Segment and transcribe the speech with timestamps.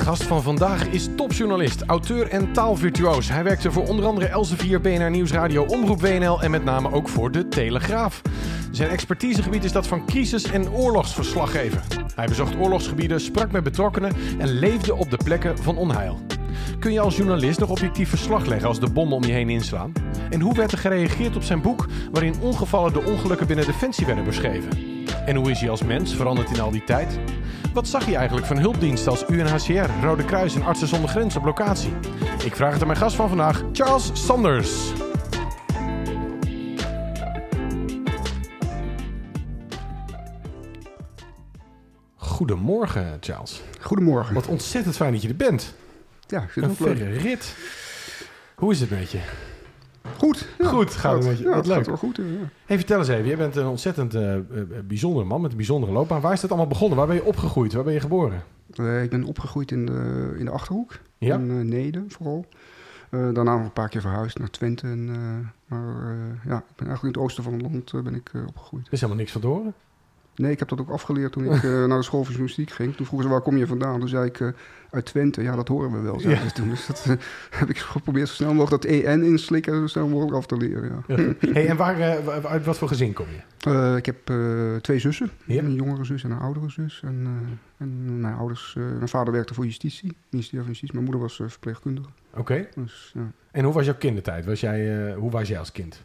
[0.00, 3.28] gast van vandaag is topjournalist, auteur en taalvirtuoos.
[3.28, 7.30] Hij werkte voor onder andere Elsevier, BNR Nieuwsradio, Omroep WNL en met name ook voor
[7.30, 8.22] De Telegraaf.
[8.70, 11.82] Zijn expertisegebied is dat van crisis- en oorlogsverslaggeven.
[12.14, 16.18] Hij bezocht oorlogsgebieden, sprak met betrokkenen en leefde op de plekken van onheil.
[16.78, 19.92] Kun je als journalist nog objectief verslag leggen als de bommen om je heen inslaan?
[20.30, 24.24] En hoe werd er gereageerd op zijn boek waarin ongevallen de ongelukken binnen Defensie werden
[24.24, 24.68] beschreven?
[25.26, 27.18] En hoe is hij als mens veranderd in al die tijd?
[27.72, 31.46] Wat zag je eigenlijk van hulpdiensten als UNHCR, Rode Kruis en Artsen zonder Grenzen op
[31.46, 31.92] locatie?
[32.44, 34.92] Ik vraag het aan mijn gast van vandaag, Charles Sanders.
[42.16, 43.62] Goedemorgen, Charles.
[43.80, 44.34] Goedemorgen.
[44.34, 45.74] Wat ontzettend fijn dat je er bent.
[46.26, 47.54] Ja, ik vind Een verre rit.
[48.54, 49.20] Hoe is het met je?
[50.18, 50.48] Goed.
[50.58, 51.44] Ja, Goed, gaat het met je?
[51.44, 51.76] Ja, Wat het leuk.
[51.76, 52.16] gaat wel goed.
[52.16, 52.22] Ja.
[52.66, 53.26] Hey, vertel eens even.
[53.26, 54.34] Jij bent een ontzettend eh,
[54.84, 56.20] bijzondere man met een bijzondere loopbaan.
[56.20, 56.98] Waar is dat allemaal begonnen?
[56.98, 57.72] Waar ben je opgegroeid?
[57.72, 58.42] Waar ben je geboren?
[58.74, 60.98] Eh, ik ben opgegroeid in de, in de Achterhoek.
[61.18, 61.34] Ja?
[61.34, 62.46] In eh, Neden vooral.
[63.10, 64.86] Daarna nog een paar keer verhuisd naar Twente.
[64.86, 65.04] En,
[65.66, 68.86] maar ja, ik ben eigenlijk in het oosten van het land ben ik, opgegroeid.
[68.86, 69.74] Er is helemaal niks van te horen.
[70.34, 72.96] Nee, ik heb dat ook afgeleerd toen ik eh, naar de school van journalistiek ging.
[72.96, 73.98] Toen vroegen ze, waar kom je vandaan?
[74.00, 74.48] Toen zei ik, eh,
[74.90, 75.42] uit Twente.
[75.42, 76.46] Ja, dat horen we wel, Ja.
[76.46, 76.68] toen.
[76.68, 77.14] Dus dat eh,
[77.60, 81.02] heb ik geprobeerd zo snel mogelijk dat EN inslikken, zo snel mogelijk af te leren,
[81.06, 81.16] ja.
[81.52, 83.96] hey, en waar, wa- uit wat voor gezin kom je?
[83.96, 84.32] Ik heb
[84.82, 85.30] twee zussen.
[85.46, 87.00] Een jongere zus en een oudere zus.
[87.04, 87.26] En,
[87.76, 90.94] en mijn ouders, mijn vader werkte voor justitie, ministerie van Justitie.
[90.94, 92.08] Mijn moeder was verpleegkundige.
[92.34, 92.68] Oké.
[92.74, 93.30] Dus, ja.
[93.50, 94.44] En hoe was jouw kindertijd?
[94.44, 96.02] Was jij, hoe was jij als kind?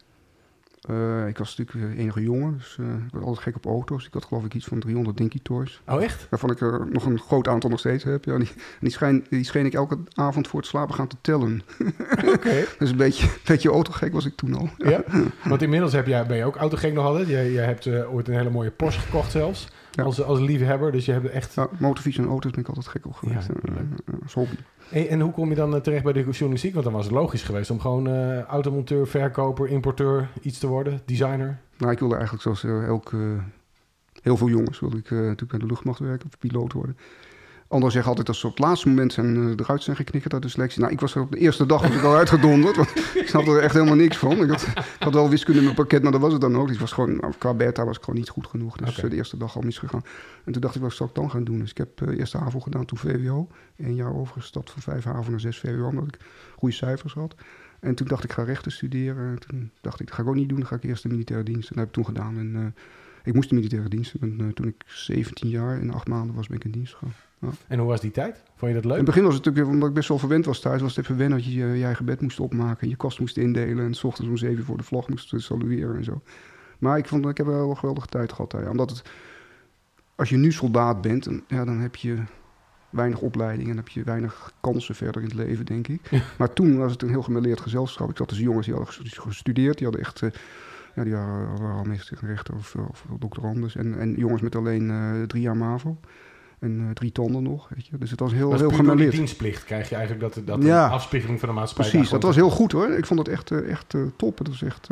[0.88, 4.06] Eh, ik was natuurlijk de enige jongen, dus eh, ik was altijd gek op auto's.
[4.06, 5.82] Ik had geloof ik iets van 300 Dinky Toys.
[5.88, 6.28] Oh, echt?
[6.30, 8.26] Waarvan ik er nog een groot aantal nog steeds heb.
[8.26, 11.18] Ja, die, en die, schijn, die scheen ik elke avond voor het slapen gaan te
[11.22, 11.62] tellen.
[12.36, 12.64] Oké.
[12.80, 14.70] Dus een beetje, beetje autogek was ik toen al.
[14.78, 15.04] Ja?
[15.44, 17.28] Want inmiddels heb jij, ben je ook autogek nog altijd.
[17.28, 19.68] Je, je hebt eh, ooit een hele mooie Porsche gekocht zelfs.
[19.92, 20.04] Ja.
[20.04, 20.92] Als, als liefhebber.
[20.92, 21.54] Dus je hebt echt...
[21.54, 23.48] Ja, motorfiets en auto's ben ik altijd gek op geweest.
[23.48, 24.56] Ja, eh, eh, als hobby.
[24.90, 26.74] En hoe kom je dan eh, terecht bij de journalistiek?
[26.74, 31.02] Want dan was het logisch geweest om gewoon eh, automonteur, verkoper, importeur, iets te worden.
[31.06, 31.60] Designer.
[31.78, 33.38] Nou, ik wilde eigenlijk zoals eh, elke,
[34.22, 36.98] heel veel jongens, wilde ik natuurlijk bij de luchtmacht werken of piloot worden.
[37.68, 40.42] Anderen zeggen altijd dat ze op het laatste moment zijn, eh, eruit zijn geknikkerd uit
[40.42, 40.82] de selectie.
[40.82, 43.52] Nou, ik was er op de eerste dag was ik al uitgedonderd, want ik snapte
[43.52, 44.44] er echt helemaal niks van.
[44.44, 46.70] Ik had, ik had wel wiskunde in mijn pakket, maar dat was het dan ook.
[46.70, 48.78] Ik was gewoon, nou, qua beta was ik gewoon niet goed genoeg.
[48.78, 50.04] Dus eh, de eerste dag al misgegaan.
[50.44, 51.60] En toen dacht ik, wat zou ik dan gaan doen?
[51.60, 53.48] Dus ik heb eh, eerst de HAVO gedaan, toen VWO.
[53.78, 56.20] Een jaar overgestapt van vijf HAVO naar zes VWO, omdat ik
[56.56, 57.36] goede cijfers had.
[57.80, 59.32] En toen dacht ik, ga rechten studeren.
[59.32, 60.60] En toen dacht ik, dat ga ik ook niet doen.
[60.60, 61.70] Dan ga ik eerst de militaire dienst.
[61.70, 62.38] En dat heb ik toen gedaan.
[62.38, 62.76] En
[63.24, 64.14] ik moest de militaire dienst.
[64.14, 67.14] En toen ik 17 jaar en acht maanden was, ben ik in dienst gegaan.
[67.68, 68.44] En hoe was die tijd?
[68.56, 68.98] Vond je dat In leuk?
[68.98, 71.18] het begin was het natuurlijk, omdat ik best wel verwend was thuis, was het even
[71.18, 72.90] wennen dat je je, eigen bed moest opmaken.
[72.90, 76.04] Je kast moest indelen en s ochtends om zeven voor de vlag moest salueren en
[76.04, 76.22] zo.
[76.80, 78.64] Maar ik, vond, ik heb wel een geweldige tijd gehad daar.
[78.64, 78.70] ja.
[78.70, 79.02] Omdat het,
[80.16, 82.18] als je nu soldaat bent, dan, ja, dan heb je
[82.90, 86.02] weinig opleiding en heb je weinig kansen verder in het leven, denk ik.
[86.38, 88.10] Maar toen was het een heel gemêleerd gezelschap.
[88.10, 90.22] Ik zat dus jongens die hadden ges- gestudeerd, die hadden echt...
[90.22, 90.30] eh,
[90.96, 93.76] ja, die waren, waren al meestal rechter of, of doctorandus.
[93.76, 95.98] En, en jongens met alleen eh, drie jaar MAVO.
[96.66, 97.98] En eh, drie tanden nog, weet je.
[97.98, 99.12] Dus het was heel, Dat is heel die gemêleerd.
[99.12, 100.86] dienstplicht krijg je eigenlijk dat, dat Ja.
[100.86, 101.90] een afspiegeling van de maatschappij.
[101.92, 102.90] Precies, dat was heel goed hoor.
[102.90, 104.38] Ik vond het echt, eh, echt eh, top.
[104.38, 104.88] Het was echt,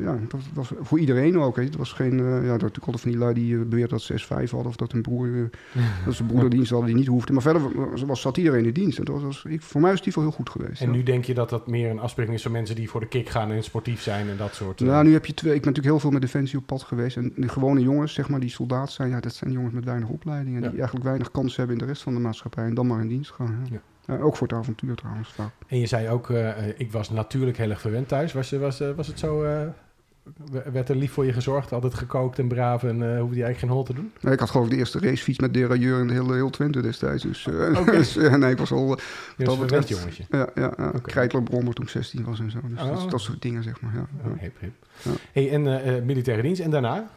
[0.00, 1.56] ja, dat was voor iedereen ook.
[1.56, 4.50] Het was geen, ja, waren natuurlijk altijd van die lui die beweerden dat ze S5
[4.50, 5.50] hadden of dat hun broer,
[6.04, 7.32] dat ze broederdienst hadden die niet hoefde.
[7.32, 8.98] Maar verder was, was, zat iedereen in dienst.
[8.98, 10.80] En dat was, ik, voor mij ieder geval heel goed geweest.
[10.80, 10.92] En ja.
[10.96, 13.28] nu denk je dat dat meer een afspiegeling is van mensen die voor de kick
[13.28, 14.80] gaan en sportief zijn en dat soort...
[14.80, 15.54] Nou, nu heb je twee.
[15.54, 17.16] Ik ben natuurlijk heel veel met Defensie op pad geweest.
[17.16, 20.08] En de gewone jongens, zeg maar, die soldaat zijn, ja, dat zijn jongens met weinig
[20.08, 20.56] opleiding.
[20.56, 20.68] En Ja.
[20.70, 22.64] die eigenlijk weinig kans hebben in de rest van de maatschappij.
[22.64, 23.66] En dan maar in dienst gaan.
[23.70, 24.16] Ja.
[24.18, 25.32] Ook voor het avontuur trouwens.
[25.32, 25.50] Vaak.
[25.66, 28.32] En je zei ook, eh, eh, ik was natuurlijk heel erg verwend thuis.
[28.32, 29.40] Was, was, eh, was het zo,
[30.72, 31.72] werd er lief voor je gezorgd?
[31.72, 34.12] Altijd gekookt en braaf en hoefde je eigenlijk geen hol te doen?
[34.20, 36.80] Nee, ik had geloof ik de eerste racefiets met derailleur in de hele, heel Twente
[36.82, 37.22] destijds.
[37.22, 37.90] Dus, eh, Oké.
[37.98, 38.88] dus, nee, ik was al...
[38.88, 38.94] Je
[39.36, 40.24] was Dat een verwend jongetje.
[40.30, 40.92] Ja, ja.
[41.02, 42.58] Kreitlerbrommer toen ik 16 was en zo.
[42.68, 42.88] Dus Oh.
[42.88, 43.94] dat, dat soort dingen, zeg maar.
[43.94, 44.06] Ja.
[44.24, 44.72] Oh, hip, hip.
[45.02, 45.10] Ja.
[45.32, 47.10] Hey, en militaire dienst en daarna?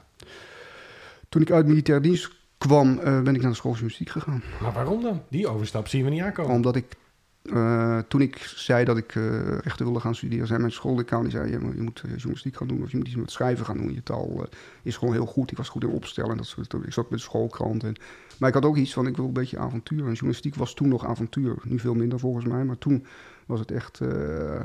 [1.29, 4.43] Toen ik uit militaire dienst kwam, eh, ben ik naar de school van journalistiek gegaan.
[4.61, 5.21] Maar waarom dan?
[5.29, 6.51] Die overstap zien we niet aankomen.
[6.55, 6.95] Omdat ik,
[7.43, 11.31] eh, toen ik zei dat ik eh, rechten wilde gaan studeren, zei mijn schooldecaan, die
[11.31, 13.77] zei, je, moet- je moet journalistiek gaan doen of je moet iets met schrijven gaan
[13.77, 13.93] doen.
[13.93, 14.43] Je taal eh,
[14.83, 15.51] is gewoon heel goed.
[15.51, 16.31] Ik was goed in opstellen.
[16.31, 17.83] en Dat soort, ik zat bij de schoolkrant.
[17.83, 17.95] En,
[18.39, 19.99] maar ik had ook iets van, ik wil een beetje avontuur.
[20.05, 21.55] En journalistiek was toen nog avontuur.
[21.63, 23.05] Nu veel minder volgens mij, maar toen
[23.45, 23.99] was het echt,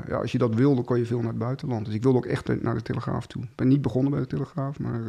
[0.07, 1.85] ja, als je dat wilde, kon je veel naar het buitenland.
[1.85, 3.43] Dus ik wilde ook echt naar de Telegraaf toe.
[3.43, 5.01] Ik ben niet begonnen bij de Telegraaf, maar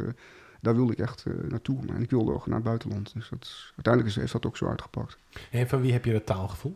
[0.60, 1.78] daar wilde ik echt eh, naartoe.
[1.94, 3.12] En ik wilde ook naar het buitenland.
[3.14, 5.18] Dus dat is, uiteindelijk is, heeft dat ook zo uitgepakt.
[5.50, 6.74] En van wie heb je dat taalgevoel?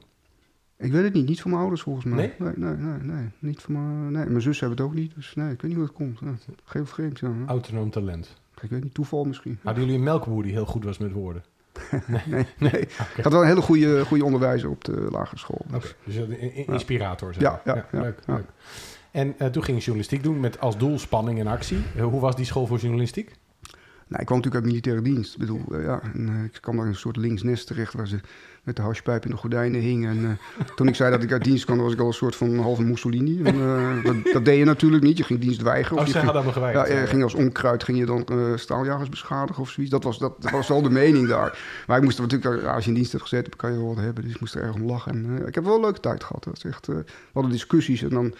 [0.76, 2.16] Ik weet het niet, niet van mijn ouders volgens mij.
[2.38, 2.52] Nee?
[2.54, 3.14] Nee, nee, nee.
[3.16, 3.28] nee.
[3.38, 4.26] Niet van mijn, nee.
[4.26, 6.18] mijn zus hebben het ook niet, dus nee, ik weet niet hoe het komt.
[6.20, 7.32] Ja, heel vreemd, ja.
[7.46, 8.36] Autonoom talent.
[8.62, 9.58] Ik weet niet, toeval misschien.
[9.62, 11.44] Hadden jullie een melkboer die heel goed was met woorden?
[12.06, 12.88] nee, nee.
[13.22, 15.64] Had wel een hele goede, goede onderwijzer op de lagere school.
[15.70, 15.94] Dus.
[16.04, 17.34] dus een in- inspirator.
[17.34, 18.44] Zeg Ja, ja, ja, leuk, leuk.
[19.10, 21.82] En eh, toen ging je journalistiek doen met als doel spanning en actie.
[21.96, 23.32] Eh, hoe was die school voor journalistiek?
[24.10, 25.32] Nou, ik kwam natuurlijk uit militaire dienst.
[25.32, 28.08] Ik bedoel, eh, ja, en, eh, ik kwam daar in een soort linksnest terecht waar
[28.08, 28.20] ze
[28.62, 30.10] met de hashpijp in de gordijnen hingen.
[30.10, 32.36] En eh, toen ik zei dat ik uit dienst kwam, was ik al een soort
[32.36, 33.42] van halve Mussolini.
[33.42, 35.16] En, eh, dat, dat deed je natuurlijk niet.
[35.16, 35.96] Je ging dienst weigeren.
[35.96, 37.00] Oh, Of je ging, hadden me ja, geweigerd.
[37.00, 39.92] je ging als onkruid ging je dan eh, staaljagers beschadigen of zoiets.
[39.92, 41.58] Dat was, dat, dat was wel de mening daar.
[41.86, 44.04] Maar ik moest er natuurlijk, als je in dienst hebt gezet, kan je wel wat
[44.04, 44.24] hebben.
[44.24, 45.12] Dus ik moest er erg om lachen.
[45.12, 46.44] En, eh, ik heb wel een leuke tijd gehad.
[46.44, 48.34] Dat echt, eh, we hadden discussies en dan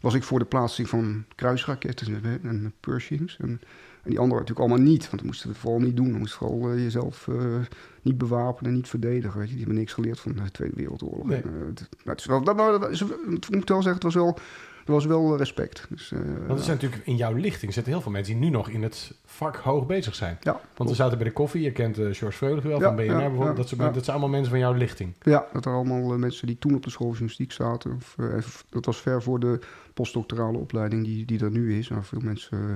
[0.00, 3.36] was ik voor de plaatsing van kruisraketten en, en Pershings.
[3.40, 3.60] En,
[4.06, 5.02] en die anderen natuurlijk allemaal niet.
[5.02, 6.10] Want dat moesten we vooral niet doen.
[6.10, 7.36] Dan moest je vooral eh, jezelf eh,
[8.02, 9.38] niet bewapenen en niet verdedigen.
[9.38, 9.54] Weet je.
[9.54, 11.26] Die hebben niks geleerd van de Tweede Wereldoorlog.
[11.26, 11.42] Nee.
[11.42, 13.92] En, eh, het, nou, het is wel, dat, maar dat is, ik moet wel zeggen,
[13.92, 14.38] het was wel,
[14.86, 15.86] er was wel respect.
[15.88, 18.50] Dus, eh, Want er zijn natuurlijk in jouw lichting zitten heel veel mensen die nu
[18.50, 20.36] nog in het vak hoog bezig zijn.
[20.40, 22.96] ja, Want we zaten bij de koffie, je kent eh George Vreugde wel Ja, van
[22.96, 23.56] BNR ja, bijvoorbeeld.
[23.56, 23.68] dat,
[24.04, 25.14] zijn allemaal mensen van jouw lichting.
[25.22, 27.92] Ja, dat er allemaal eh, mensen die toen op de school journalistiek zaten.
[27.92, 28.26] Of, eh,
[28.68, 29.58] dat was ver voor de
[29.94, 31.88] postdoctorale opleiding die, die er nu is.
[31.88, 32.74] Nou, veel mensen eh,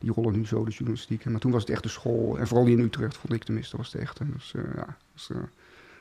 [0.00, 1.24] die rollen nu zo de journalistiek.
[1.24, 2.38] Maar toen was het echt de school.
[2.38, 4.20] En vooral die in Utrecht vond ik tenminste, was het echt.
[4.32, 5.48] Dus, ja, dat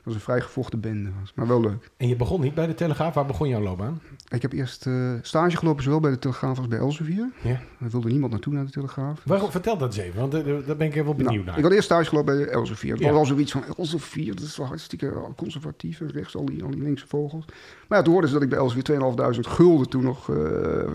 [0.03, 1.09] was, dat was een vrij gevochten bende.
[1.19, 1.89] was- Maar wel leuk.
[1.97, 3.13] En je begon niet bij de Telegraaf.
[3.13, 4.01] Waar begon jouw loopbaan?
[4.29, 7.29] Ik heb eerst eh, stage gelopen, zowel bij de Telegraaf als bij Elsevier.
[7.41, 7.49] Ja.
[7.79, 9.21] Er wilde niemand naartoe naar de Telegraaf.
[9.25, 11.57] Waarom, vertel dat eens even, want eh, daar ben ik even wel benieuwd Nou, naar.
[11.57, 12.91] ik had eerst stage gelopen bij Elsevier.
[12.91, 13.09] Het Ja.
[13.09, 16.01] was al zoiets van Elsevier, dat is wel hartstikke conservatief.
[16.01, 17.45] En rechts al die, al die linkse vogels.
[17.87, 20.89] Maar ja, toen hoorden ze dat ik bij Elsevier 2.500 gulden toen nog eh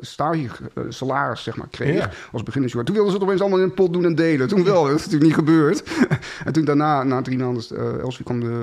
[0.00, 0.48] stage,
[0.88, 1.94] salaris zeg maar, kreeg.
[1.94, 2.10] Ja.
[2.32, 2.86] Als beginnersjournalist.
[2.86, 4.48] Toen wilden ze het opeens allemaal in een pot doen en delen.
[4.48, 5.82] Toen wel, dat is natuurlijk niet gebeurd.
[6.44, 8.53] en toen daarna, na drie maanden, eh Elsevier kwam de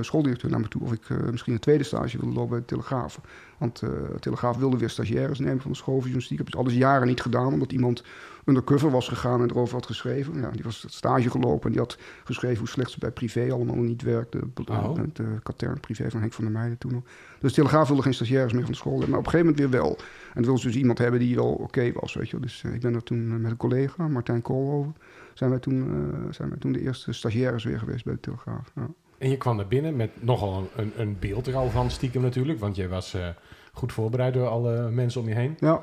[0.00, 0.82] schooldirecteur naar me toe...
[0.82, 3.20] of ik eh, misschien een tweede stage wilde lopen bij de Telegraaf.
[3.58, 6.38] Want eh, de Telegraaf wilde weer stagiaires nemen van de school van journalistiek.
[6.38, 8.04] Ik heb het alles jaren niet gedaan, omdat iemand
[8.44, 10.40] undercover was gegaan en erover had geschreven.
[10.40, 13.52] Ja, die was het stage gelopen en die had geschreven hoe slecht ze bij privé
[13.52, 14.40] allemaal niet werkte.
[14.68, 14.96] Oh.
[14.96, 17.02] Het uh, katern privé van Henk van der Meijden toen nog.
[17.40, 19.10] Dus de Telegraaf wilde geen stagiaires meer van de school hebben.
[19.10, 19.98] Maar op een gegeven moment weer wel.
[20.34, 22.40] En wilden ze dus iemand hebben die wel oké was, weet je.
[22.40, 24.96] Dus eh, ik ben er toen eh, met een collega, Martijn Koolhoven...
[25.34, 28.72] zijn wij toen, eh, zijn wij toen de eerste stagiaires weer geweest bij de Telegraaf.
[28.74, 28.88] Ja.
[29.22, 32.22] En je kwam er binnen met nogal een, een, een beeld er al van stiekem
[32.22, 32.58] natuurlijk.
[32.58, 33.28] Want jij was eh,
[33.72, 35.56] goed voorbereid door alle mensen om je heen.
[35.58, 35.82] ja,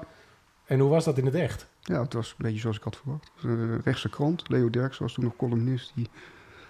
[0.65, 1.67] En hoe was dat in het echt?
[1.81, 3.31] Ja, het was een beetje zoals ik had verwacht.
[3.35, 4.49] Was een rechtse krant.
[4.49, 5.91] Leo Derks was toen nog columnist.
[5.95, 6.09] Die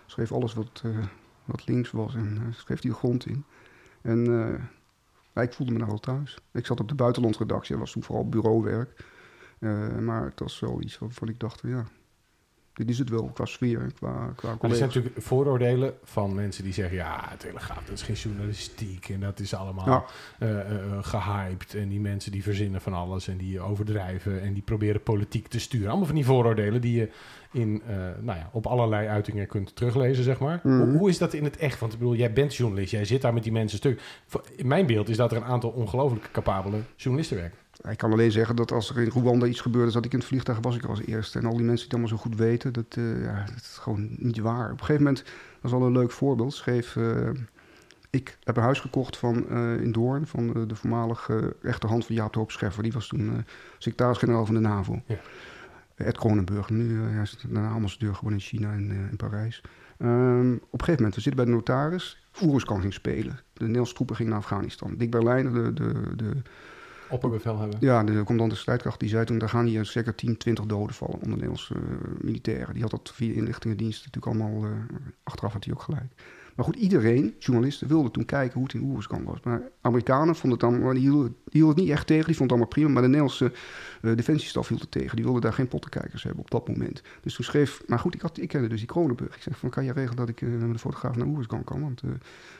[0.06, 0.98] schreef alles wat, eh,
[1.46, 3.44] wat links was en uh, schreef die de grond in.
[4.02, 4.26] En
[5.34, 6.38] uh, ik voelde me daar wel thuis.
[6.52, 7.72] Ik zat op de buitenlandredactie.
[7.72, 9.06] Dat was toen vooral bureauwerk.
[10.00, 11.86] Maar het was wel iets waarvan ik dacht, ja,
[12.80, 16.74] dit is het wel qua sfeer, qua, qua er zijn natuurlijk vooroordelen van mensen die
[16.74, 16.98] zeggen...
[16.98, 20.06] ja, Telegraaf, dat is geen journalistiek en dat is allemaal
[20.40, 20.48] ja.
[20.48, 21.76] uh, uh, gehyped.
[21.76, 24.42] En die mensen die verzinnen van alles en die overdrijven...
[24.42, 25.88] en die proberen politiek te sturen.
[25.88, 27.10] Allemaal van die vooroordelen die je
[27.52, 30.60] in, uh, nou ja, op allerlei uitingen kunt teruglezen, zeg maar.
[30.64, 30.74] Mhm.
[30.74, 31.80] Mm hoe, hoe, is dat in het echt?
[31.80, 34.02] Want ik bedoel, jij bent journalist, jij zit daar met die mensen stuk.
[34.56, 37.58] In mijn beeld is dat er een aantal ongelooflijk capabele journalisten werken.
[37.90, 40.28] Ik kan alleen zeggen dat als er in Rwanda iets gebeurde, zat ik in het
[40.28, 41.40] vliegtuig, was ik als eerste.
[41.40, 43.78] En al die mensen die het allemaal zo goed weten, dat, uh, ja, dat is
[43.82, 44.66] gewoon niet waar.
[44.66, 45.24] Op een gegeven moment,
[45.62, 46.96] dat is al een leuk voorbeeld, schreef...
[46.96, 47.30] Uh,
[48.12, 52.34] ik heb een huis gekocht van, uh, in Doorn van de voormalige rechterhand van Jaap
[52.34, 52.84] de Hoop Scheffer.
[52.84, 53.46] Die was toen
[53.78, 55.02] secretaris-generaal van de NAVO.
[55.06, 55.20] Ja.
[55.96, 59.62] Ed Kronenburg, nu uh, is daarna ambassadeur geworden in China en in Parijs.
[60.00, 63.40] Um, op een gegeven moment, we zitten bij de notaris, Oeruzkan ging spelen.
[63.54, 64.96] De Nederlandse troepen gingen naar Afghanistan.
[64.98, 66.42] Dick Berlijn, de, de, de
[67.10, 67.78] opperbevelhebber.
[67.80, 69.38] Ja, de commandant de strijdkracht, die zei toen...
[69.38, 71.82] daar gaan hier zeker 10, 20 doden vallen onder Nederlandse uh,
[72.22, 72.74] militairen.
[72.74, 74.70] Die had dat via inlichtingendiensten natuurlijk allemaal...
[74.70, 74.78] Uh,
[75.24, 76.12] achteraf had hij ook gelijk.
[76.60, 79.40] Maar goed, iedereen, journalisten, wilde toen kijken hoe het in Oeruzkan was.
[79.44, 80.94] Maar Amerikanen vonden het dan...
[80.94, 82.90] Die hielden, die hielden het niet echt tegen, die vonden het allemaal prima.
[82.90, 83.52] Maar de Nederlandse
[84.02, 85.16] uh, defensiestaf hield het tegen.
[85.16, 87.02] Die wilden daar geen pottenkijkers hebben op dat moment.
[87.22, 87.82] Dus toen schreef...
[87.88, 89.36] Maar goed, ik, had, ik kende dus die Kronenburg.
[89.36, 91.82] Ik zeg van, kan je regelen dat ik met de fotograaf naar Oeruzkan kan?
[91.82, 92.02] Want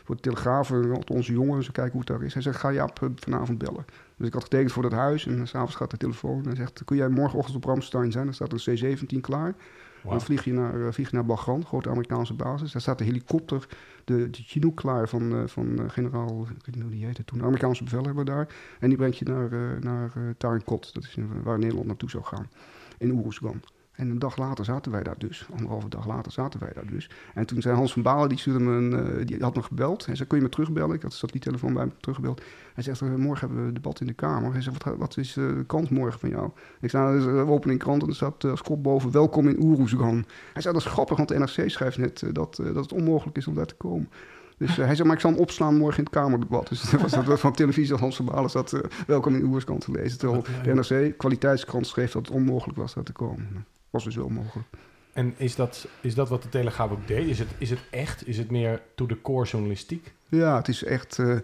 [0.04, 0.72] voor de Telegraaf,
[1.08, 2.34] onze jongens, ze kijken hoe het daar is.
[2.34, 3.86] Hij zegt, ga Jaap vanavond bellen.
[4.18, 6.82] Dus ik had getekend voor dat huis en s'avonds gaat de telefoon en zegt...
[6.86, 8.26] kun jij morgenochtend op Ramstein zijn?
[8.26, 9.56] Dan staat een C-17 klaar.
[10.04, 12.72] Dan vlieg je, naar, uh, vlieg naar grote Amerikaanse basis.
[12.72, 13.68] Daar staat de helikopter,
[14.06, 16.42] de, de Chinook klaar van, uh, van uh, generaal...
[16.42, 18.48] ik weet niet hoe die heette toen, Amerikaanse bevelhebber daar.
[18.80, 22.50] En die brengt je naar, naar Tarinkot, dat is waar Nederland naartoe zou gaan,
[22.98, 23.62] in Oeruzgan.
[24.00, 25.48] En een dag later zaten wij daar dus.
[25.52, 27.10] Anderhalve dag later zaten wij daar dus.
[27.34, 30.06] En toen zei Hans van Balen, die, stuurde me een, uh, die had me gebeld.
[30.06, 30.96] Hij zei, kun je me terugbellen?
[30.96, 32.42] Ik had de satelliettelefoon bij me teruggebeld.
[32.74, 34.52] Hij zegt, uh, morgen hebben we een debat in de Kamer.
[34.52, 36.50] Hij zegt, wat, wat is uh, de krant morgen van jou?
[36.82, 39.64] Ik zei, nou, we openen een krant en er staat als kop boven, welkom in
[39.64, 40.26] Oeroesgan.
[40.54, 43.48] Hij zei, dat is grappig, want de NRC schrijft net dat, dat het onmogelijk is
[43.48, 44.10] om daar te komen.
[44.58, 46.70] Dus uh, hij zei, maar ik zal hem opslaan morgen in het Kamerdebat.
[46.70, 49.92] Dus dat was dat van televisie Hans van Balen zat uh, welkom in Oerskan te
[49.92, 50.20] lezen.
[50.20, 53.66] Terwijl de NRC, kwaliteitskrant, schreef dat het onmogelijk was daar te komen.
[53.90, 54.68] Was dus wel mogelijk.
[55.14, 57.28] En is dat, is dat wat de Telegraaf ook deed?
[57.28, 58.28] Is het, is het echt?
[58.28, 60.14] Is het meer to the core journalistiek?
[60.30, 61.20] Ja, het is echt...
[61.20, 61.38] eh,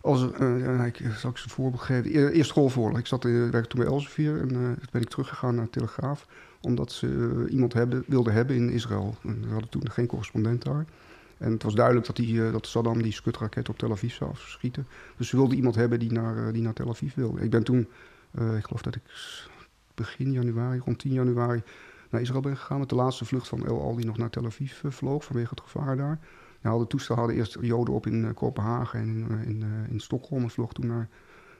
[0.00, 2.32] als, eh, ja, ik zal ik ze een voorbeeld geven.
[2.32, 2.98] Eerst golfoorlog.
[2.98, 5.70] Ik zat in, werkte toen bij Elsevier en eh, toen ben ik teruggegaan naar de
[5.70, 6.26] Telegraaf.
[6.60, 7.06] Omdat ze
[7.46, 9.14] eh, iemand hebben, wilden hebben in Israël.
[9.22, 10.84] En we hadden toen geen correspondent daar.
[11.38, 14.30] En het was duidelijk dat, die, eh, dat Saddam die skutraket op Tel Aviv zou
[14.30, 14.86] afschieten.
[15.16, 17.40] Dus ze wilden iemand hebben die naar, eh, die naar Tel Aviv wilde.
[17.40, 17.88] Ik ben toen,
[18.30, 19.02] eh, ik geloof dat ik
[19.94, 21.62] begin januari, rond 10 januari,
[22.10, 22.78] naar Israël ben gegaan.
[22.78, 25.50] Met de laatste vlucht van El Al die nog naar Tel Aviv eh, vloog vanwege
[25.50, 26.18] het gevaar daar.
[26.60, 30.00] Nou, de toestel hadden eerst Joden op in eh, Kopenhagen en in, eh, in, in
[30.00, 30.42] Stockholm.
[30.42, 31.08] En vloog toen naar,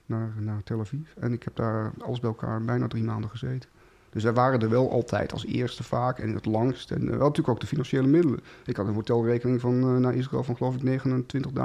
[0.07, 1.09] naar, naar Tel Aviv.
[1.19, 3.69] En ik heb daar alles bij elkaar bijna drie maanden gezeten.
[4.11, 6.91] Dus wij waren er wel altijd als eerste vaak en het langst.
[6.91, 8.41] En wel natuurlijk ook de financiële middelen.
[8.65, 11.03] Ik had een hotelrekening van, naar Israël van geloof ik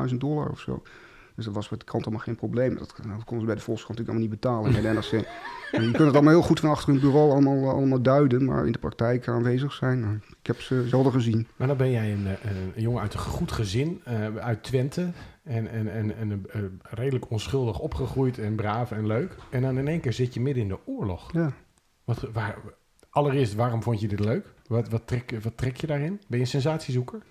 [0.10, 0.84] 29.000 dollar of zo.
[1.40, 2.78] Dus dat was met de krant allemaal geen probleem.
[2.78, 4.72] Dat, dat konden ze bij de Volkskrant natuurlijk allemaal niet betalen.
[4.72, 5.28] Bij de NRC.
[5.72, 8.46] je kunt het allemaal heel goed van achter hun bureau allemaal, allemaal duiden.
[8.46, 10.00] Maar in de praktijk aanwezig zijn.
[10.00, 11.48] Nou, ik heb ze zelden gezien.
[11.56, 14.02] Maar dan ben jij een, een, een jongen uit een goed gezin.
[14.08, 15.12] Uh, uit Twente.
[15.44, 16.46] En, en, en, en
[16.82, 19.36] redelijk onschuldig opgegroeid en braaf en leuk.
[19.50, 21.34] En dan in één keer zit je midden in de oorlog.
[21.34, 21.54] Ja.
[22.04, 22.58] Wat, waar,
[23.10, 24.54] allereerst, waarom vond je dit leuk?
[24.68, 26.22] Wat, wat, trek, wat trek je daarin?
[26.28, 27.22] Ben je een sensatiezoeker?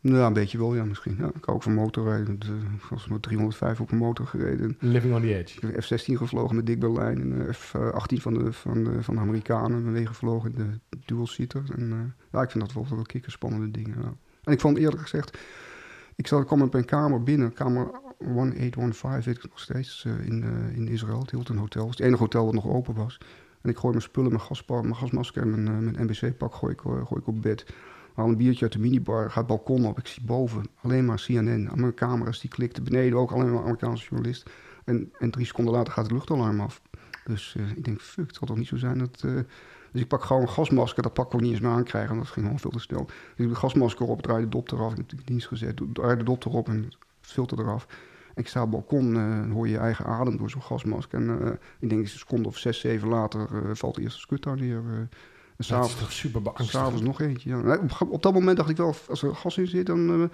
[0.00, 1.16] Ja, een beetje wel, ja, misschien.
[1.18, 2.34] Ja, ik hou ook van motorrijden.
[2.74, 4.76] Ik was met 305 op een motor gereden.
[4.80, 5.56] Living on the edge.
[5.56, 7.20] Ik heb F-16 gevlogen met Dick Berlijn.
[7.20, 9.92] En F-18 van de, van, de, van de Amerikanen.
[9.92, 11.64] Ben gevlogen in de dual-seater.
[11.76, 11.96] En uh,
[12.32, 14.00] ja, ik vind dat wel, wel kikker spannende dingen.
[14.02, 14.14] Ja.
[14.42, 15.38] En ik vond eerlijk gezegd...
[16.16, 20.42] Ik, zat, kwam op een kamer binnen, kamer 1815, weet ik nog steeds, uh, in,
[20.42, 21.20] uh, in Israël.
[21.20, 21.88] Het Hilton Hotel.
[21.88, 23.20] Het enige hotel dat nog open was.
[23.60, 26.80] En ik gooi mijn spullen, mijn, gaspa, mijn gasmasker en mijn, mijn NBC-pak gooi ik,
[26.80, 27.66] gooi ik op bed
[28.18, 29.98] haal een biertje uit de minibar, ga het balkon op.
[29.98, 31.92] Ik zie boven alleen maar CNN.
[31.94, 34.50] Camera's die klikten beneden, ook alleen maar Amerikaanse journalist.
[34.84, 36.82] En, en drie seconden later gaat het luchtalarm af.
[37.24, 39.22] Dus uh, ik denk, fuck, het zal toch niet zo zijn dat...
[39.26, 39.40] Uh,
[39.92, 42.22] dus ik pak gewoon een gasmasker, dat pak ik ook niet eens meer aankrijgen, want
[42.22, 43.04] dat ging gewoon veel te snel.
[43.04, 45.80] Dus ik doe de gasmasker op, draai de dop eraf, ik heb de dienst gezet,
[45.92, 46.88] draai de dop erop en
[47.20, 47.86] filter eraf.
[48.34, 51.18] En ik sta op het balkon uh, hoor je eigen adem door zo'n gasmasker.
[51.18, 55.08] En ik denk een seconde of zes, zeven later valt de eerste skut daar neer.
[55.58, 56.84] En super beangstigend?
[56.84, 57.78] S'avonds nog eentje, ja.
[57.98, 60.28] Op, op, dat moment dacht ik wel, als er gas in zit, dan, uh,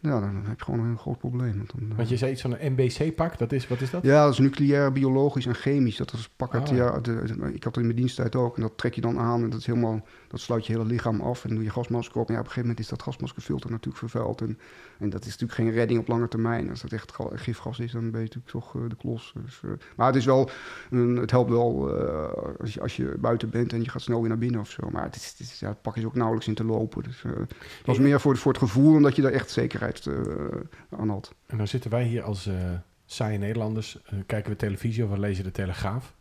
[0.00, 1.56] ja, dan heb je gewoon een groot probleem.
[1.56, 4.02] Want, dan, Want je zei iets van een MBC-pak, dat is, wat is dat?
[4.02, 5.96] Ja, dat is nucleair, biologisch en chemisch.
[5.96, 7.00] Dat is pak uit, oh, ja.
[7.00, 7.12] de,
[7.52, 8.56] ik had het in mijn diensttijd ook.
[8.56, 11.20] En dat trek je dan aan en dat, is helemaal, dat sluit je hele lichaam
[11.20, 11.42] af.
[11.42, 12.28] En dan doe je gasmasker op.
[12.28, 14.40] En ja, op een gegeven moment is dat gasmaskerfilter natuurlijk vervuild.
[14.40, 14.58] En,
[14.98, 16.70] en dat is natuurlijk geen redding op lange termijn.
[16.70, 19.34] Als dat echt gifgas is, dan ben je natuurlijk toch uh, de klos.
[19.44, 19.60] Dus,
[19.96, 20.50] maar het is wel,
[20.90, 21.90] het helpt wel
[22.60, 24.90] als, je, als je buiten bent en je gaat snel weer naar binnen of zo.
[24.90, 27.02] Maar het, is, het, is, ja, het pak is ook nauwelijks in te lopen.
[27.02, 29.87] Dus het was meer voor, voor het gevoel omdat je daar echt zekerheid
[30.90, 31.34] aan had.
[31.46, 32.54] En dan zitten wij hier als uh,
[33.06, 36.16] saaie Nederlanders, uh, kijken we televisie of we lezen de Telegraaf.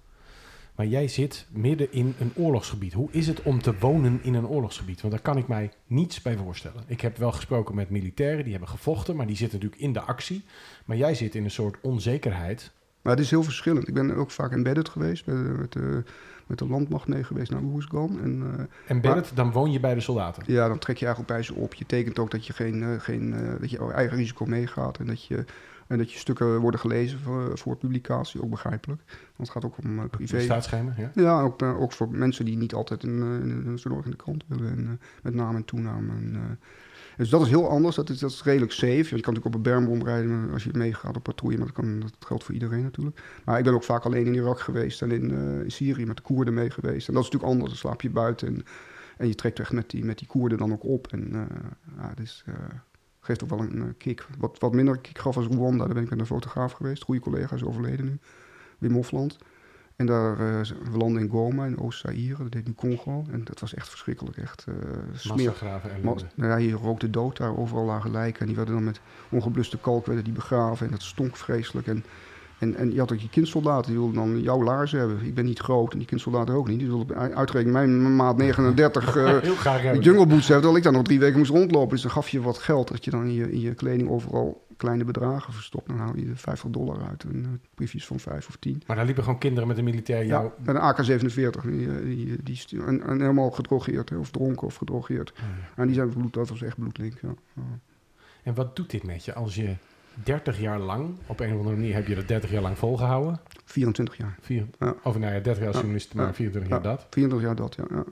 [0.76, 2.94] Maar jij zit midden in een oorlogsgebied.
[2.94, 5.02] Hoe is het om te wonen in een oorlogsgebied?
[5.02, 6.84] Want daar kan ik mij niets bij voorstellen.
[6.88, 10.02] Ik heb wel gesproken met militairen, die hebben gevochten, maar die zitten natuurlijk in de
[10.02, 10.44] actie.
[10.86, 12.72] Maar jij zit in een soort onzekerheid.
[13.02, 13.88] Maar het is heel verschillend.
[13.88, 16.04] Ik ben ook vaak embedded geweest, met de,
[16.48, 18.20] met de landmacht mee geweest naar Oersgan.
[18.24, 20.44] En, uh, embedded, maar, dan woon je bij de soldaten?
[20.46, 21.74] Ja, dan trek je eigenlijk bij ze op.
[21.74, 25.06] Je tekent ook dat je, geen, uh, geen, uh, dat je eigen risico meegaat en
[25.06, 25.46] dat je,
[25.88, 29.02] en dat je stukken worden gelezen voor, voor publicatie, ook begrijpelijk.
[29.08, 30.42] Want het gaat ook om privé.
[30.42, 31.12] Staatsschijnen, ja?
[31.14, 34.68] Ja, ook, ook voor mensen die niet altijd een, een, een in de krant willen.
[34.68, 36.10] En, met naam en toenaam.
[36.10, 36.60] En,
[37.18, 37.96] dus dat is heel anders.
[37.96, 38.96] Dat is, dat is redelijk safe.
[38.96, 41.58] Je kan natuurlijk op een bermbom rijden als je meegaat op patrouille.
[41.58, 43.22] Maar dat, kan, dat geldt voor iedereen natuurlijk.
[43.46, 45.32] Maar ik ben ook vaak alleen in Irak geweest en in,
[45.64, 47.08] in Syrië met de Koerden mee geweest.
[47.08, 47.70] En dat is natuurlijk anders.
[47.70, 48.64] Dan slaap je buiten en,
[49.18, 51.08] en je trekt echt met die, met die Koerden dan ook op.
[51.08, 51.42] En uh,
[51.98, 52.56] ja, dus, uh,
[53.20, 54.28] geeft ook wel een kick.
[54.38, 55.86] Wat, wat minder kick gaf als Rwanda.
[55.86, 57.04] Daar ben ik met een fotograaf geweest.
[57.04, 58.20] Goede collega is overleden nu.
[58.78, 59.38] Wim Hofland.
[59.98, 60.62] En daar, uh,
[60.92, 63.26] we landen in Goma, in Oost-Zaire, dat deed nu Congo.
[63.32, 64.76] En dat was echt verschrikkelijk, echt uh,
[66.04, 68.40] Ma nou ja, hier rookte dood, daar overal lagen lijken.
[68.42, 69.00] En die werden dan met
[69.30, 70.86] ongebluste kalk werden die begraven.
[70.86, 71.88] En dat stonk vreselijk.
[71.88, 72.04] En,
[72.60, 75.26] en, en je had ook je kindsoldaten, die wilden dan jouw laarzen hebben.
[75.26, 76.80] Ik ben niet groot en die kindsoldaten ook niet.
[76.80, 79.44] Die wilden uitrekenen mijn maat 39 uh,
[80.00, 80.48] jungle boots hebben.
[80.48, 81.90] Terwijl ik daar nog drie weken moest rondlopen.
[81.90, 84.66] Dus dan gaf je wat geld, dat je dan in je, in je kleding overal
[84.78, 85.88] kleine bedragen verstopt.
[85.88, 87.24] Dan haal je 50 dollar uit.
[87.24, 88.84] En uh, briefjes van 5 of 10.
[88.88, 90.44] Maar daar liepen gewoon kinderen met een militair jou...
[90.44, 91.62] Ja, met een AK-47.
[91.62, 94.12] Die, die, die, en, en, helemaal gedrogeerd.
[94.18, 95.34] Of dronken of gedrogeerd.
[95.76, 97.14] En die zijn bloed, dat was echt bloedlink.
[97.22, 97.34] Ja.
[98.44, 99.76] En wat doet dit met je als je
[100.24, 103.40] 30 jaar lang, op een of andere manier heb je dat 30 jaar lang volgehouden?
[103.66, 104.38] 24 jaar.
[104.42, 104.96] Vier, ja.
[105.04, 107.08] Of nou ja, 30 jaar als journalist, maar 24 jaar dat.
[107.10, 108.04] 24 jaar dat, ja.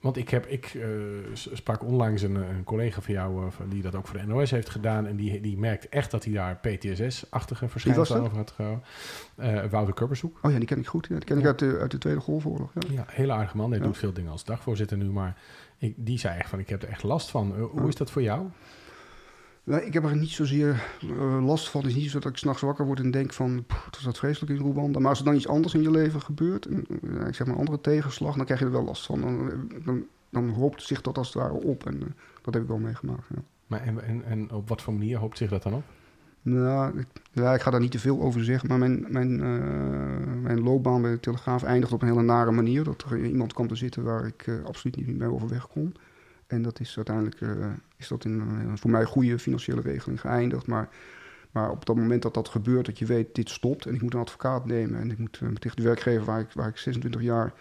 [0.00, 0.84] Want ik, heb, ik uh,
[1.32, 4.70] sprak onlangs een, een, collega van jou, uh, die dat ook voor de NOS heeft
[4.70, 5.06] gedaan.
[5.06, 8.84] En die, die merkt echt dat hij daar PTSS-achtige verschijnselen over had gehouden.
[9.40, 10.38] Uh, Wouter Kurbershoek.
[10.42, 11.06] Oh ja, die ken ik goed.
[11.06, 11.14] Ja.
[11.14, 11.42] Die ken ja.
[11.42, 12.70] ik uit de, uit de Tweede Golfoorlog.
[12.74, 13.70] Ja, ja hele aardige man.
[13.70, 13.84] Hij ja.
[13.84, 15.10] doet veel dingen als dagvoorzitter nu.
[15.10, 15.36] Maar
[15.78, 17.54] Ik, die zei echt van, ik heb er echt last van.
[17.58, 18.46] Hoe is dat voor jou?
[19.64, 21.80] Nee, ik heb er niet zozeer eh, last van.
[21.80, 23.64] Het is niet zo dat ik s'nachts wakker word en denk van...
[23.66, 24.98] "Pff, wat was dat vreselijk in Rwanda.
[24.98, 26.66] Maar als er dan iets anders in je leven gebeurt...
[26.66, 28.36] En, eh, ik zeg maar een andere tegenslag...
[28.36, 29.20] dan krijg je er wel last van.
[29.20, 31.86] Dan, eh, dan, dan hoopt zich dat als het ware op.
[31.86, 33.42] En dat heb ik wel meegemaakt, ja.
[33.66, 35.84] Maar en, en, en op wat voor manier hoopt zich dat dan op?
[36.42, 38.68] Nou, ik, ja, ik ga daar niet te veel over zeggen.
[38.68, 39.36] Maar mijn, mijn,
[40.42, 42.84] mijn loopbaan bij de Telegraaf eindigt op een hele nare manier.
[42.84, 45.94] Dat er iemand kwam te zitten waar ik absoluut niet mee overweg kon.
[46.46, 47.40] En dat is uiteindelijk
[48.00, 50.66] is dat in een voor mij goede financiële regeling geëindigd.
[50.66, 50.88] Maar,
[51.50, 53.86] maar op dat moment dat dat gebeurt, dat je weet, dit stopt.
[53.86, 55.00] En ik moet een advocaat nemen.
[55.00, 57.52] En ik moet eh, tegen de werkgever waar ik, waar ik 26 jaar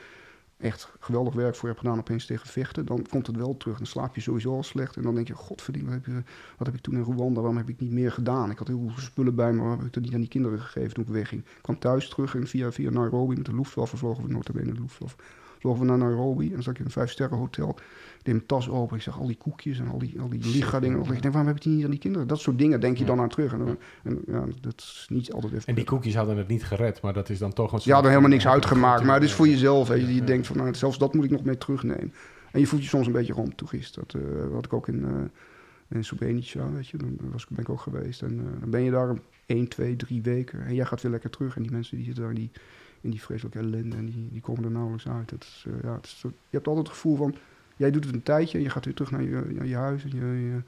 [0.57, 2.85] echt geweldig werk voor heb gedaan, opeens tegen vechten.
[2.85, 3.77] Dan komt het wel terug.
[3.77, 4.95] Dan slaap je sowieso al slecht.
[4.95, 6.27] En dan denk je, godverdien, wat heb,
[6.57, 8.51] wat heb ik toen in Rwanda, waarom heb ik niet meer gedaan?
[8.51, 10.59] Ik had heel veel spullen bij me, waarom heb ik dat niet aan die kinderen
[10.59, 11.41] gegeven toen ik wegging?
[11.41, 14.81] Ik kwam thuis terug en via, via Nairobi met de Luftwaffe vlogen we notabene de
[14.81, 15.15] Luftwaffe.
[15.59, 17.69] Vlogen we naar Nairobi en dan zat ik in een vijfsterren hotel.
[17.69, 20.45] Ik deed mijn tas open, ik zag al die koekjes en al die, al die
[20.45, 20.99] liga-dingen.
[20.99, 22.27] Ik denk, waarom heb ik die niet aan die kinderen?
[22.27, 23.53] Dat soort dingen denk je dan aan terug.
[23.53, 25.65] En, dan- en ja, dat is niet altijd even...
[25.67, 28.09] En die koekjes hadden het niet gered, maar dat is dan toch een had er
[28.09, 29.51] helemaal niks Ja, uitgemaakt, maar het is voor ja.
[29.51, 29.87] jezelf.
[29.87, 30.25] Je, je Ja.
[30.25, 32.13] denkt van, nou, zelfs dat moet ik nog mee terugnemen.
[32.51, 33.95] En je voelt je soms een beetje ramptoerist.
[33.95, 36.97] Dat eh had ik ook in, eh in Srebrenica, weet je.
[36.97, 38.21] Dan was, ik- ben ik ook geweest.
[38.21, 40.65] En eh, dan ben je daar 1, 2, 3 weken.
[40.65, 41.55] En jij gaat weer lekker terug.
[41.55, 42.51] En die mensen die zitten daar die,
[43.01, 43.95] in die vreselijke ellende.
[43.95, 45.29] En die, die komen er nauwelijks uit.
[45.29, 47.35] Dat is, eh, ja, het is, je hebt altijd het gevoel van,
[47.75, 48.57] jij doet het een tijdje.
[48.57, 50.03] En je gaat weer terug naar je, naar je huis.
[50.03, 50.61] En je, je,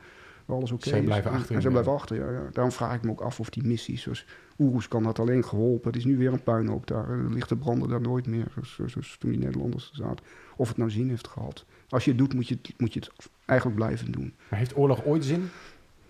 [0.45, 1.05] waar alles oké Zij is.
[1.05, 2.49] blijven En- achter, En zij blijven achter, ja, ja.
[2.51, 4.25] Daarom vraag ik me ook af of die missies, zoals
[4.59, 5.87] Oeroes kan had alleen geholpen.
[5.87, 7.09] Het is nu weer een puinhoop daar.
[7.09, 10.25] Er ligt de branden daar nooit meer, zoals, zoals toen die Nederlanders er zaten.
[10.55, 11.65] Of het nou zin heeft gehad.
[11.89, 13.11] Als je het doet, moet je het, moet je het
[13.45, 14.33] eigenlijk blijven doen.
[14.49, 15.49] Maar heeft oorlog ooit zin?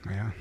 [0.03, 0.31] Nou ja,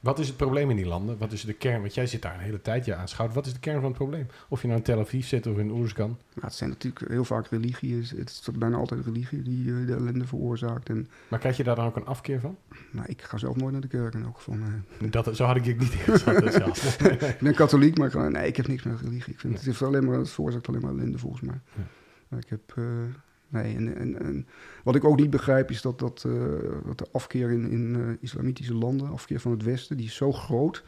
[0.00, 1.18] Wat is het probleem in die landen?
[1.18, 1.80] Wat is de kern?
[1.80, 3.34] Want jij zit daar een hele tijd je aanschouwt.
[3.34, 4.26] Wat is de kern van het probleem?
[4.48, 6.08] Of je nou in Tel Aviv zit of in Oerskan.
[6.08, 7.98] nou, het zijn natuurlijk heel vaak religie.
[7.98, 10.88] is- Het is bijna altijd religie die eh, de ellende veroorzaakt.
[10.88, 12.56] En Maar krijg je daar dan ook een afkeer van?
[12.90, 14.54] nou, ik ga zelf nooit naar de kerk in elk geval.
[14.98, 15.10] nee.
[15.10, 16.96] Dat, zo had ik je niet ingezet zelfs.
[16.98, 17.30] Nee, nee.
[17.30, 19.32] Ik ben katholiek, maar ik, ga- nee, ik heb niks met religie.
[19.32, 21.60] Ik vind, het, heeft alleen maar, het veroorzaakt alleen maar ellende volgens mij.
[21.76, 21.82] Ja.
[22.28, 22.84] Maar Ik heb, eh,
[23.50, 24.46] nee, en, en, en
[24.84, 26.32] wat ik ook niet begrijp is dat, dat, eh,
[26.84, 30.32] dat de afkeer in, in eh, islamitische landen, afkeer van het Westen, die is zo
[30.32, 30.84] groot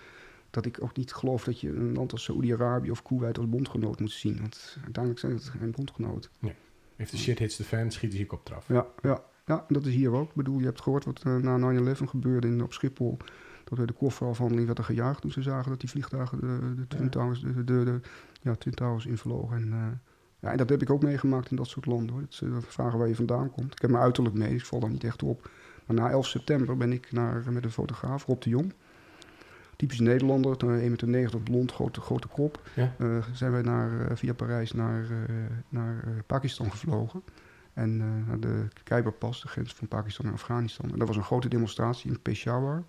[0.50, 4.00] dat ik ook niet geloof dat je een land als Saoedi-Arabië of Kuwait als bondgenoot
[4.00, 4.40] moet zien.
[4.40, 6.30] Want uiteindelijk zijn het geen bondgenoten.
[6.96, 8.68] If the shit hits the fan, schiet hij je kop eraf.
[8.68, 10.28] Ja, ja, ja, en dat is hier ook.
[10.28, 13.16] Ik bedoel, je hebt gehoord wat eh, na 9-11 gebeurde in, op Schiphol.
[13.64, 16.86] Dat bij de kofferafhandeling werd er gejaagd toen ze zagen dat die vliegtuigen de, de,
[16.86, 17.10] Twin.
[17.10, 18.00] Towers, de, de, de,
[18.40, 19.56] ja, Twin Towers invlogen.
[19.56, 20.11] En, eh,
[20.42, 22.14] ja, en dat heb ik ook meegemaakt in dat soort landen.
[22.14, 22.22] Hoor.
[22.40, 23.72] Eh, vragen waar je vandaan komt.
[23.72, 25.50] Ik heb mijn uiterlijk mee, dus ik val daar niet echt op.
[25.86, 28.72] Maar na 11 september ben ik naar, met een fotograaf, Rob de Jong.
[29.76, 32.60] Typisch Nederlander, 1,90 meter blond, grote, grote kop.
[32.74, 32.94] Ja.
[32.98, 35.34] Eh, zijn wij naar, eh, via Parijs naar, eh,
[35.68, 37.22] naar eh, Pakistan gevlogen.
[37.72, 40.92] En eh, naar de Khyberpas, de grens van Pakistan en Afghanistan.
[40.92, 42.82] En dat was een grote demonstratie in Peshawar,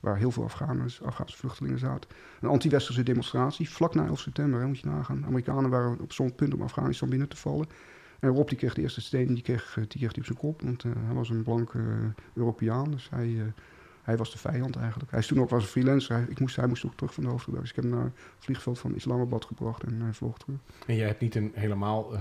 [0.00, 2.10] waar heel veel Afghaners, Afghaanse vluchtelingen zaten.
[2.40, 5.24] Een anti-westerse demonstratie, vlak na 11 september, moet je nagaan.
[5.26, 7.66] Amerikanen waren op zo'n punt om Afghanistan binnen te vallen.
[8.20, 10.38] En Rob die kreeg de eerste steen, die kreeg, eh, die kreeg hij op zijn
[10.38, 12.90] kop, want eh, hij was een blanke eh, Europeaan.
[12.90, 13.52] Dus hij,
[14.02, 15.10] hij was de vijand eigenlijk.
[15.10, 16.16] Hij is toen ook was een freelancer.
[16.16, 17.72] Hij, ik moest, hij moest ook terug van de hoofdredactie.
[17.72, 20.58] Dus ik heb hem naar het vliegveld van Islamabad gebracht en hij vloog terug.
[20.86, 22.12] En jij hebt niet een helemaal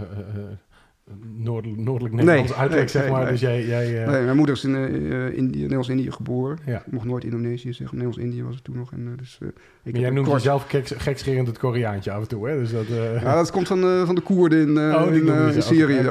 [1.35, 3.21] noordelijk, noordelijk Nederlands Nee, uitleg, nee, zeg maar.
[3.21, 3.31] nee.
[3.31, 3.65] Dus jij...
[3.65, 6.57] jij eh, Nee, mijn moeder is in eh, Indië, Nederlands-Indië geboren.
[6.65, 6.77] Ja.
[6.85, 7.97] Ik mocht nooit Indonesië zeggen.
[7.97, 8.91] Nederlands-Indië was het toen nog.
[8.91, 9.37] En, dus,
[9.83, 12.57] ik Maar jij noemt kort- jezelf geks, gekscherend het Koreaantje af en toe, hè?
[12.59, 12.87] Dus dat,
[13.21, 15.13] Ja, dat komt van, van de Koerden in, Oh,
[15.55, 15.61] in.
[15.61, 16.01] Syrië.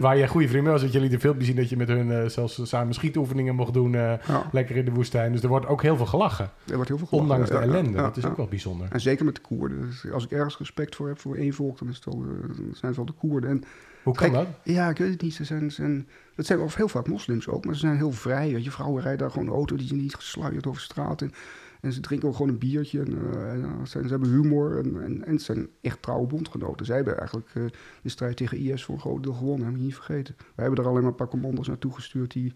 [0.00, 2.30] Waar jij goede vriend mee was, dat jullie de filmpjes zien dat je met hun
[2.30, 4.20] zelfs samen schietoefeningen mocht doen, Ja,
[4.52, 5.32] lekker in de woestijn.
[5.32, 7.30] Dus er wordt ook heel veel gelachen, er wordt heel veel gelachen.
[7.30, 7.92] ondanks de Ja, ellende.
[7.98, 8.86] dat is ook wel bijzonder.
[8.90, 9.80] En zeker met de Koerden.
[9.80, 12.72] Dus als ik ergens respect voor heb voor één volk, dan, is het dan zijn
[12.80, 13.20] het wel de Koerden.
[13.30, 13.62] En
[14.02, 14.46] Hoe kan Kijk, dat?
[14.74, 15.34] Ja, ik weet het niet.
[15.34, 18.50] Ze zijn, ze zijn, het zijn heel vaak moslims ook, maar ze zijn heel vrij.
[18.50, 21.22] Je, vrouwen rijden daar gewoon een auto, die zijn niet gesluierd over straat.
[21.22, 21.32] En,
[21.80, 23.00] en ze drinken ook gewoon een biertje.
[23.00, 26.26] En, eh, en, eh, ze, ze hebben humor en, en, en het zijn echt trouwe
[26.26, 26.86] bondgenoten.
[26.86, 27.62] Zij hebben eigenlijk eh,
[28.02, 30.34] de strijd tegen IS voor een groot deel gewonnen, heb je niet vergeten.
[30.38, 32.52] Wij hebben er alleen maar een paar commando's naartoe gestuurd die,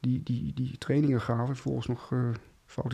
[0.00, 1.54] die, die, die trainingen gaven.
[1.54, 2.12] Vervolgens nog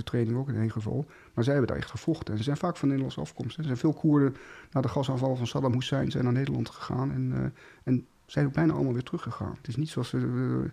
[0.05, 1.07] training ook in één geval.
[1.35, 2.33] Maar zij hebben daar echt gevochten.
[2.33, 3.59] En ze zijn vaak van Nederlandse afkomst.
[3.59, 4.37] Er zijn veel Koerden
[4.71, 7.13] na de gasaanval van Saddam Hussein zijn naar Nederland gegaan.
[7.13, 9.55] En, eh, en zijn ook bijna allemaal weer teruggegaan.
[9.57, 10.71] Het is niet zoals ze, eh,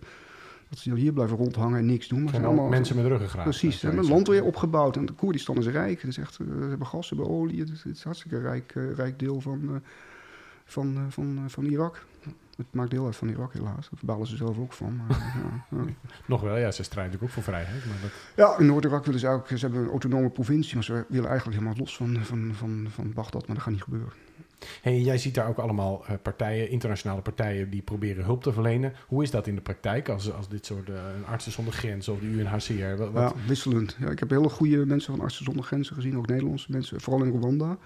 [0.68, 2.18] dat ze hier blijven rondhangen en niks doen.
[2.22, 3.44] Maar ze zijn zijn allemaal allemaal mensen met ruggengraat.
[3.44, 4.96] Precies, ze hebben een land weer opgebouwd.
[4.96, 6.00] En de Koerdistan is rijk.
[6.00, 7.60] Het is echt, eh, ze hebben gas, ze hebben olie.
[7.60, 9.74] Het is, het hartstikke rijk, eh, rijk deel van, eh,
[10.64, 12.04] van, eh, van, eh, van Irak.
[12.66, 13.88] Het maakt deel uit van Irak helaas.
[13.90, 14.96] Daar balen ze zelf ook van.
[14.96, 15.84] Maar, ja, ja.
[16.26, 17.86] Nog wel, ja, ze strijden natuurlijk ook voor vrijheid.
[17.86, 21.04] Maar dat, Ja, in Noord-Irak willen ze ook, ze hebben een autonome provincie, maar ze
[21.08, 24.12] willen eigenlijk helemaal los van, van, van, van Bagdad, maar dat gaat niet gebeuren.
[24.82, 28.92] Hey, jij ziet daar ook allemaal uh, partijen, internationale partijen, die proberen hulp te verlenen.
[29.06, 30.96] Hoe is dat in de praktijk als, als dit soort uh,
[31.26, 32.96] Artsen zonder Grenzen of de UNHCR?
[32.96, 33.34] Wat, wat...
[33.34, 33.96] Ja, wisselend.
[33.98, 37.24] Ja, ik heb hele goede mensen van Artsen zonder Grenzen gezien, ook Nederlandse mensen, vooral
[37.24, 37.78] in Rwanda.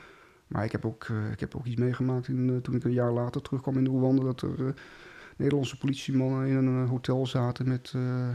[0.47, 3.13] Maar ik heb ook, uh, ik heb ook iets meegemaakt in, toen ik een jaar
[3.13, 4.75] later terugkwam in Rwanda, dat er
[5.37, 7.93] Nederlandse politiemannen in een hotel zaten met,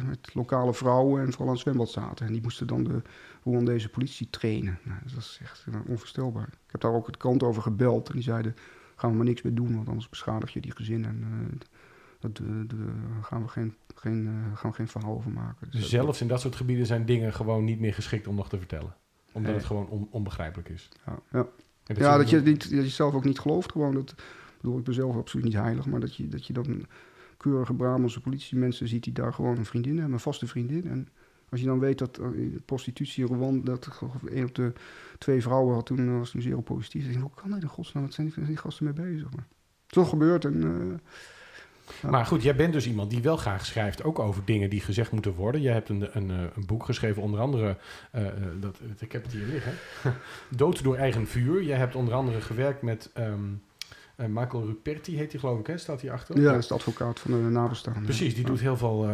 [0.08, 2.26] met lokale vrouwen en vooral aan het zwembad zaten.
[2.26, 3.02] En die moesten dan de
[3.44, 4.80] Rwandese politie trainen.
[4.84, 6.48] Nou, dat is echt onvoorstelbaar.
[6.48, 8.56] Ik heb daar ook het kant over gebeld en die zeiden,
[8.96, 11.60] gaan we maar niks meer doen, want anders beschadig je die gezin en uh,
[12.20, 12.42] dat
[13.22, 15.72] gaan, we geen, geen, gaan we geen verhaal over maken.
[15.72, 18.58] Dus zelfs in dat soort gebieden zijn dingen gewoon niet meer geschikt om nog te
[18.58, 18.96] vertellen?
[19.32, 20.90] Omdat het gewoon on, onbegrijpelijk is?
[21.06, 21.48] Ja, ja.
[21.96, 23.94] Dat, ja, dat, je, niet, dat je zelf ook niet gelooft gewoon.
[23.94, 24.16] Dat,
[24.62, 26.86] bedoel, ik ben zelf absoluut niet heilig, maar dat je, dat je dan
[27.38, 30.88] keurige Brabantse politiemensen ziet die daar gewoon een vriendin hebben, een vaste vriendin.
[30.88, 31.08] En
[31.50, 34.74] als je dan weet dat in prostitutie in Rwanda, dat één op de
[35.18, 37.06] twee vrouwen had toen, was toen zeer positief.
[37.06, 38.04] Ik denk, hoe kan dat in godsnaam?
[38.04, 39.34] Wat zijn die, gasten mee bezig?
[39.36, 39.48] Maar
[39.88, 40.64] toch gebeurt en...
[40.64, 40.94] Uh,
[42.10, 45.12] Maar goed, jij bent dus iemand die wel graag schrijft, ook over dingen die gezegd
[45.12, 45.62] moeten worden.
[45.62, 47.78] Jij hebt een, een, een boek geschreven, onder andere,
[48.16, 48.26] uh,
[48.60, 49.74] dat, ik heb het hier liggen,
[50.50, 51.64] Dood door eigen vuur.
[51.64, 53.62] Jij hebt onder andere gewerkt met um,
[54.18, 55.78] uh, Michael Ruperti, heet hij geloof ik, hè?
[55.78, 56.38] staat hier achter?
[56.42, 58.04] Ja, dat is de advocaat van de nabestaanden.
[58.04, 59.08] Precies, die doet heel veel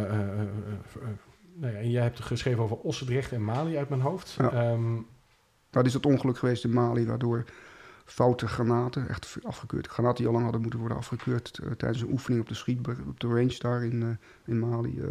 [1.56, 4.36] nou ja, en jij hebt geschreven over Ossendrecht en Mali uit mijn hoofd.
[4.38, 4.70] Ja.
[4.72, 5.06] Um,
[5.70, 7.44] nou, is het ongeluk geweest in Mali, waardoor
[8.06, 12.12] foute granaten, echt afgekeurd, granaten die al lang hadden moeten worden afgekeurd uh, tijdens een
[12.12, 14.08] oefening op de schiet op de range daar in, uh,
[14.44, 15.10] in Mali, uh,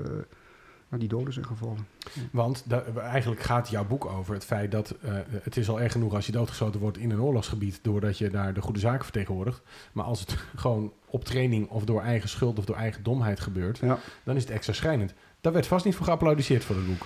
[0.90, 1.88] die doden zijn gevallen.
[2.32, 2.66] Want
[2.98, 4.96] eigenlijk gaat jouw boek over het feit dat
[5.44, 8.54] het is al erg genoeg als je doodgeschoten wordt in een oorlogsgebied doordat je daar
[8.54, 9.62] de goede zaken vertegenwoordigt.
[9.92, 13.78] Maar als het gewoon op training of door eigen schuld of door eigen domheid gebeurt,
[13.78, 14.00] ja.
[14.24, 15.14] dan is het extra schrijnend.
[15.42, 17.06] Daar werd vast niet voor geapplaudisseerd voor het boek.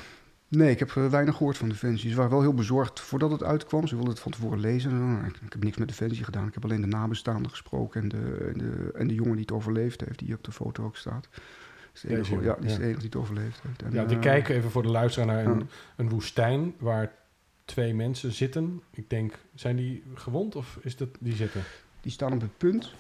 [0.50, 2.10] Nee, ik heb eh, weinig gehoord van Defensie.
[2.10, 3.88] Ze waren wel heel bezorgd voordat het uitkwam.
[3.88, 5.00] Ze wilden het van tevoren lezen.
[5.00, 6.48] Nou, ik, ik, heb niks met Defensie gedaan.
[6.48, 9.52] Ik heb alleen de nabestaanden gesproken en de, en de, en de jongen die het
[9.52, 11.30] overleefd heeft, die op de foto ook staat.
[11.94, 13.82] Is de enige, ja, die is de enige die het overleefd heeft.
[13.82, 17.12] En, ja, die uh, kijken even voor de luisteraar naar een, een woestijn waar
[17.66, 18.82] twee mensen zitten.
[18.92, 21.62] Ik denk, zijn die gewond of is dat die zitten?
[22.02, 22.94] Die staan op het punt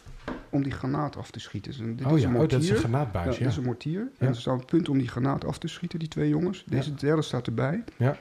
[0.50, 1.72] om die granaat af te schieten.
[1.72, 2.42] Dus dit oh is ja, een mortier.
[2.42, 3.44] Oh, dat is een granaatbuis, ja.
[3.44, 4.12] Dat is een mortier.
[4.20, 4.28] Ja.
[4.28, 6.64] En ze staan op het punt om die granaat af te schieten, die twee jongens.
[6.68, 7.84] Deze derde staat erbij.
[7.98, 8.18] Ja.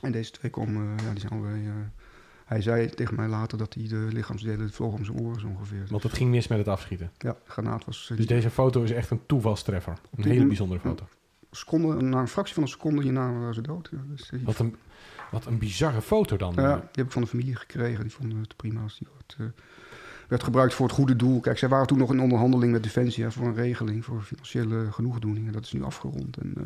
[0.00, 1.54] En deze twee komen, uh, ja, die zijn alweer...
[1.54, 1.72] Uh,
[2.44, 5.86] hij zei tegen mij later dat hij de lichaamsdelen vlogen om zijn oren zo ongeveer.
[5.90, 7.10] Want het ging mis met het afschieten?
[7.18, 8.08] Ja, granaat was...
[8.12, 9.98] Uh, dus deze foto is echt een toevalstreffer?
[10.16, 11.08] Een hele bijzondere foto?
[11.50, 13.90] Seconde, na een fractie van een seconde hierna waren ze dood.
[14.06, 14.76] Dus wat, een,
[15.30, 16.54] wat een bizarre foto dan.
[16.56, 18.02] Ja, die heb ik van de familie gekregen.
[18.02, 19.36] Die vonden het prima als die wat
[20.28, 21.40] werd gebruikt voor het goede doel.
[21.40, 25.52] Kijk, zij waren toen nog in onderhandeling met Defensie voor een regeling voor financiële genoegdoeningen.
[25.52, 26.36] Dat is nu afgerond.
[26.36, 26.64] En, uh,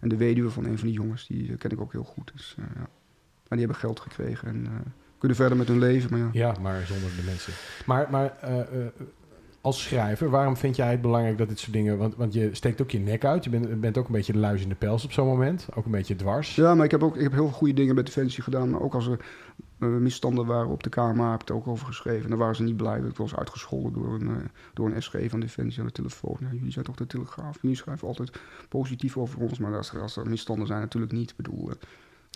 [0.00, 2.30] en de weduwe van een van die jongens, die uh, ken ik ook heel goed.
[2.34, 2.88] Dus, uh, ja.
[3.48, 4.66] Maar die hebben geld gekregen en
[5.18, 6.10] kunnen verder met hun leven.
[6.10, 6.28] Maar ja.
[6.32, 7.52] ja, maar zonder de mensen.
[7.86, 8.36] Maar, maar
[9.60, 11.98] als schrijver, waarom vind jij het belangrijk dat dit soort dingen...
[11.98, 13.44] Want, want je steekt ook je nek uit.
[13.44, 15.68] Je bent, bent ook een beetje de luis in de pels op zo'n moment.
[15.74, 16.54] Ook een beetje dwars.
[16.54, 18.70] Ja, maar ik heb ook ik heb heel veel goede dingen met Defensie gedaan.
[18.70, 19.20] Maar ook als er
[19.78, 22.22] uh, misstanden waren op de KMA, heb ik het ook over geschreven.
[22.22, 22.98] En daar waren ze niet blij.
[22.98, 24.36] Ik was uitgescholden door een, uh,
[24.74, 26.36] door een SG van Defensie aan de telefoon.
[26.40, 27.58] Ja, jullie zijn toch de Telegraaf?
[27.60, 29.58] Jullie schrijven altijd positief over ons.
[29.58, 31.30] Maar als, als er misstanden zijn, natuurlijk niet.
[31.30, 31.68] Ik bedoel...
[31.68, 31.74] Uh,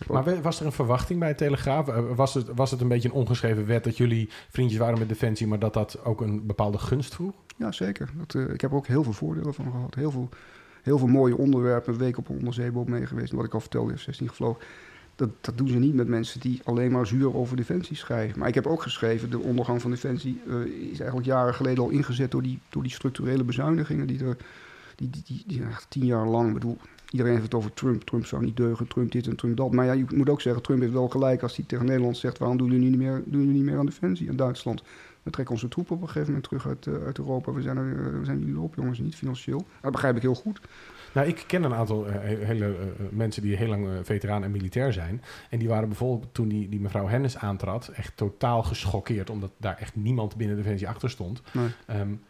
[0.07, 1.85] maar was er een verwachting bij Telegraaf?
[2.15, 5.47] Was het, was het een beetje een ongeschreven wet dat jullie vriendjes waren met Defensie,
[5.47, 7.33] maar dat dat ook een bepaalde gunst vroeg?
[7.57, 8.09] Ja, zeker.
[8.17, 9.95] Dat, uh, ik heb er ook heel veel voordelen van gehad.
[9.95, 10.29] Heel veel,
[10.81, 11.93] heel veel mooie onderwerpen.
[11.93, 13.31] Een week op een onderzeeboot mee geweest.
[13.31, 14.61] Wat ik al vertelde, F-16 gevlogen.
[15.15, 18.39] Dat, dat doen ze niet met mensen die alleen maar zuur over Defensie schrijven.
[18.39, 21.89] Maar ik heb ook geschreven, de ondergang van Defensie uh, is eigenlijk jaren geleden al
[21.89, 24.37] ingezet door die, door die structurele bezuinigingen die er
[24.95, 26.77] die, die, die, die echt tien jaar lang, bedoel,
[27.13, 28.03] iedereen heeft het over Trump.
[28.03, 29.71] Trump zou niet deugen, Trump dit en Trump dat.
[29.71, 32.37] Maar ja, je moet ook zeggen, Trump heeft wel gelijk als hij tegen Nederland zegt,
[32.37, 34.83] waarom doen jullie niet meer, doen jullie niet meer aan defensie in Duitsland?
[35.23, 37.51] We trekken onze troepen op een gegeven moment terug uit, uh, uit Europa.
[37.51, 39.65] We zijn, er, we zijn jullie op, jongens, niet financieel.
[39.81, 40.61] Dat begrijp ik heel goed.
[41.13, 42.75] Nou, ik ken een aantal uh, hele uh,
[43.09, 45.21] mensen die heel lang veteraan en militair zijn.
[45.49, 49.77] En die waren bijvoorbeeld toen die, die mevrouw Hennis aantrad, echt totaal geschokkeerd, omdat daar
[49.77, 51.41] echt niemand binnen Defensie achter stond.
[51.51, 51.99] Nee.
[51.99, 52.21] Um,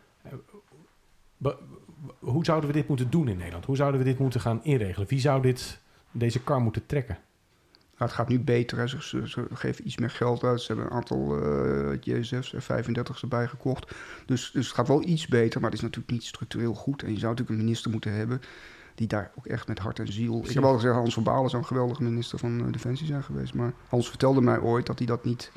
[2.20, 3.66] hoe zouden we dit moeten doen in Nederland?
[3.66, 5.08] Hoe zouden we dit moeten gaan inregelen?
[5.08, 5.80] Wie zou dit,
[6.12, 7.18] deze kar moeten trekken?
[7.98, 8.90] Nou, het gaat nu beter.
[8.90, 10.62] Ze, ze, ze, geven iets meer geld uit.
[10.62, 11.38] Ze hebben een aantal
[11.92, 13.96] uh, JSF's, F-35's erbij gekocht.
[14.26, 17.04] Dus, dus het gaat wel iets beter, maar het is natuurlijk niet structureel goed.
[17.04, 18.42] En je zou natuurlijk een minister moeten hebben
[18.96, 20.44] die daar ook echt met hart en ziel...
[20.44, 23.24] Ik heb al gezegd, Hans van Balen zou een geweldige minister van uh, Defensie zijn
[23.24, 23.54] geweest.
[23.54, 25.52] Maar Hans vertelde mij ooit dat hij dat niet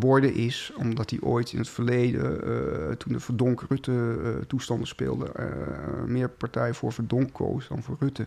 [0.00, 5.30] geworden is, omdat hij ooit in het verleden, uh, toen de Verdonk-Rutte-toestanden speelden,
[6.06, 8.26] meer partij voor Verdonk koos dan voor Rutte.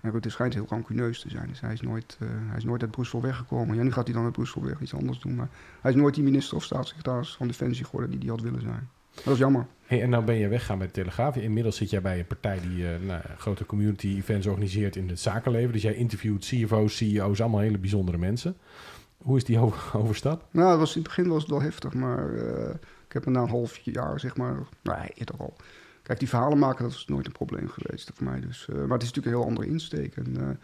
[0.00, 1.48] En Rutte schijnt heel rancuneus te zijn.
[1.48, 3.76] Dus hij is nooit, hij is nooit uit Brussel weggekomen.
[3.76, 5.34] Ja, nu gaat hij dan uit Brussel weg iets anders doen.
[5.34, 5.48] Maar
[5.80, 8.88] hij is nooit die minister of staatssecretaris van Defensie geworden die hij had willen zijn.
[9.24, 9.66] Dat is jammer.
[9.86, 11.36] Hey, en nou ben je weggaan bij de Telegraaf.
[11.36, 15.72] Inmiddels zit jij bij een partij die nou, grote community events organiseert in het zakenleven.
[15.72, 18.56] Dus jij interviewt CFO's, CEO's, allemaal hele bijzondere mensen.
[19.26, 19.58] Hoe is die
[20.02, 20.46] overstap?
[20.50, 22.68] Nou, was, in het begin was het wel heftig, maar uh,
[23.06, 25.56] ik heb me na een half jaar, zeg maar, nee, eerder al.
[26.02, 28.40] Kijk, die verhalen maken, dat is nooit een probleem geweest voor mij.
[28.40, 30.16] Dus, uh, maar het is natuurlijk een heel andere insteek.
[30.16, 30.58] En,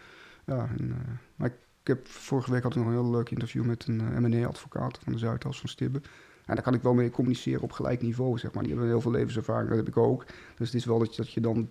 [0.46, 0.96] ja, en,
[1.36, 4.98] maar ik, heb vorige week had ik nog een heel leuk interview met een M&A-advocaat
[5.02, 6.00] van de Zuidas van Stibbe.
[6.46, 8.62] En daar kan ik wel mee communiceren op gelijk niveau, zeg maar.
[8.62, 10.24] Die hebben heel veel levenservaring, dat heb ik ook.
[10.56, 11.70] Dus het is wel dat je, dat je dan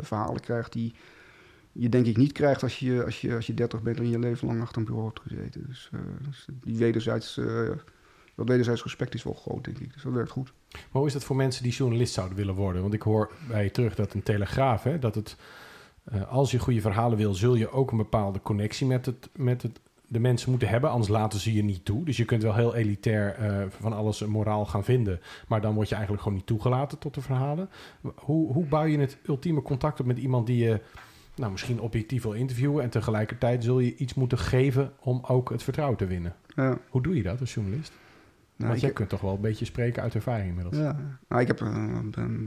[0.00, 0.94] verhalen krijgt die
[1.74, 4.18] je denk ik niet krijgt als je, als je, als je 30 bent en je
[4.18, 5.64] leven lang achter een bureau hebt gezeten.
[5.66, 7.70] Dus, uh, dus die wederzijds, uh,
[8.34, 9.92] dat wederzijds respect is wel groot, denk ik.
[9.92, 10.52] Dus dat werkt goed.
[10.70, 12.82] Maar hoe is dat voor mensen die journalist zouden willen worden?
[12.82, 15.36] Want ik hoor bij je terug dat een telegraaf, hè, dat het,
[16.14, 19.62] uh, als je goede verhalen wil, zul je ook een bepaalde connectie met het, met
[19.62, 22.04] het de mensen moeten hebben, anders laten ze je niet toe.
[22.04, 23.36] Dus je kunt wel heel elitair
[23.80, 27.20] van alles moraal gaan vinden, maar dan word je eigenlijk gewoon niet toegelaten tot de
[27.20, 27.68] verhalen.
[28.14, 30.80] Hoe, hoe bouw je het ultieme contact op met iemand die je
[31.36, 35.62] nou, misschien objectief wil interviewen en tegelijkertijd zul je iets moeten geven om ook het
[35.62, 36.34] vertrouwen te winnen?
[36.54, 36.78] Ja.
[36.88, 37.92] Hoe doe je dat als journalist?
[38.56, 40.76] Nou, Want jij kunt toch wel een beetje spreken uit ervaring inmiddels.
[40.76, 40.96] Ja,
[41.28, 41.60] nou, ik heb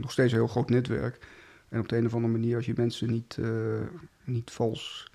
[0.02, 1.28] nog steeds een heel groot netwerk.
[1.70, 3.80] En op de een of andere manier, als je mensen niet, uh,
[4.24, 5.10] niet vals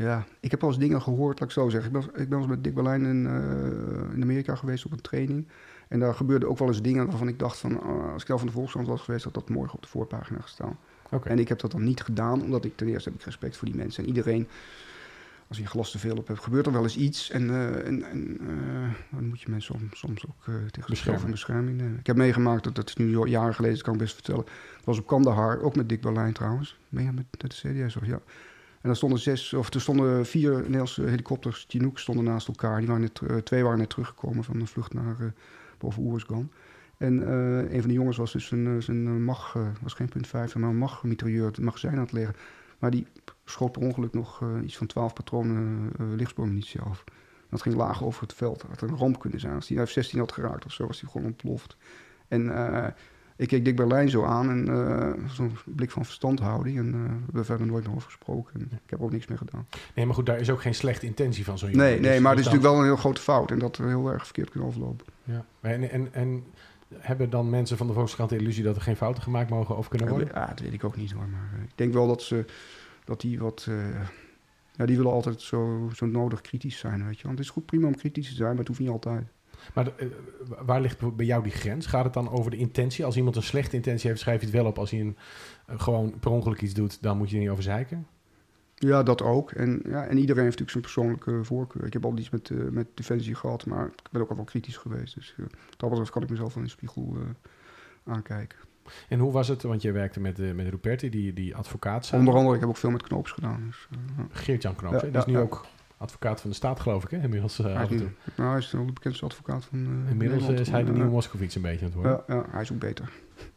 [0.00, 1.94] ja, ik heb wel eens dingen gehoord, laat ik zo zeggen.
[1.94, 5.00] Ik ben, ik ben eens met Dick Berlijn in, uh, in Amerika geweest op een
[5.00, 5.48] training.
[5.90, 7.72] En daar gebeurden ook wel eens dingen waarvan ik dacht van...
[7.72, 10.40] Uh, als ik zelf van de Volkskrant was geweest, had dat morgen op de voorpagina
[10.40, 10.78] gestaan.
[11.10, 11.32] Okay.
[11.32, 13.68] En ik heb dat dan niet gedaan, omdat ik ten eerste heb ik respect voor
[13.68, 14.02] die mensen.
[14.02, 14.48] En iedereen,
[15.48, 17.30] als je een glas te veel op hebt, gebeurt er wel eens iets.
[17.30, 18.38] En, uh, en, en
[19.10, 21.98] dan moet je mensen soms, soms ook tegen zichzelf in bescherming nemen.
[21.98, 24.44] Ik heb meegemaakt, dat, dat is nu jaren geleden, dat kan ik best vertellen.
[24.78, 26.78] Ik was op Kandahar, ook met Dick Berlijn trouwens.
[26.88, 28.20] Ben je met, met de CDS of ja...
[28.80, 32.78] En er stonden zes, of er stonden vier Nederlandse helikopters, Chinook, stonden naast elkaar.
[32.78, 35.32] Die waren net, uh, twee waren net teruggekomen van een vlucht naar
[35.80, 36.50] uh, boven Oersgan.
[36.96, 40.54] En uh, een van de jongens was dus een, zijn mag, was geen punt vijf,
[40.54, 42.36] maar een mag mitrailleur het magazijn aan het leggen.
[42.78, 43.06] Maar die
[43.44, 47.04] schoot per ongeluk nog iets van twaalf patronen lichtsboommunitie af.
[47.50, 48.60] Dat ging laag over het veld.
[48.60, 49.54] Dat had een ramp kunnen zijn.
[49.54, 51.76] Als die F-16 had geraakt of zo, was die gewoon ontploft.
[52.28, 52.52] En
[53.40, 56.78] ik keek Dick Berlijn zo aan en uh, zo'n blik van verstandhouding.
[56.78, 58.60] En uh, we hebben verder nooit meer over gesproken.
[58.60, 59.66] En ik heb ook niks meer gedaan.
[59.94, 62.30] Nee, maar goed, daar is ook geen slechte intentie van zo'n Nee, nee, dus, maar
[62.30, 63.50] het is natuurlijk wel een heel grote fout.
[63.50, 65.06] En dat er heel erg verkeerd kunnen aflopen.
[65.24, 66.44] Ja, en, en, en
[66.94, 69.88] hebben dan mensen van de Volkskrant de illusie dat er geen fouten gemaakt mogen of
[69.88, 70.28] kunnen worden?
[70.34, 71.28] Ja, dat weet ik ook niet hoor.
[71.28, 72.44] Maar ik denk wel dat ze
[73.04, 73.66] dat die wat.
[73.68, 73.76] Uh,
[74.72, 77.22] ja, die willen altijd zo, zo nodig kritisch zijn, weet je.
[77.26, 79.26] Want het is goed prima om kritisch te zijn, maar het hoeft niet altijd.
[79.74, 80.06] Maar uh,
[80.64, 81.86] waar ligt bij jou die grens?
[81.86, 83.04] Gaat het dan over de intentie?
[83.04, 84.78] Als iemand een slechte intentie heeft, schrijf je het wel op.
[84.78, 85.16] Als hij een,
[85.70, 88.06] uh, gewoon per ongeluk iets doet, dan moet je er niet over zeiken?
[88.74, 89.50] Ja, dat ook.
[89.50, 91.84] En, ja, en iedereen heeft natuurlijk zijn persoonlijke voorkeur.
[91.84, 94.44] Ik heb al iets met, uh, met Defensie gehad, maar ik ben ook al wel
[94.44, 95.14] kritisch geweest.
[95.14, 95.46] Dus uh,
[95.76, 97.16] dat betreft kan ik mezelf in de spiegel
[98.04, 98.58] aankijken.
[99.08, 99.62] En hoe was het?
[99.62, 102.10] Want je werkte met, met Ruperti, die, die advocaat.
[102.14, 103.62] Onder andere, ik heb ook veel met Knoops gedaan.
[103.66, 103.88] Dus,
[104.30, 105.40] Geert-Jan Knoops, ja, die is nu ja.
[105.40, 105.66] ook
[106.00, 107.22] advocaat van de staat, geloof ik, hè?
[107.22, 110.48] Inmiddels uh, hij, is nu, nou, hij is wel de bekendste advocaat van uh, Inmiddels
[110.48, 112.22] is hij de nieuwe Moskovits een beetje aan het worden.
[112.26, 113.10] Ja, ja, hij is ook beter.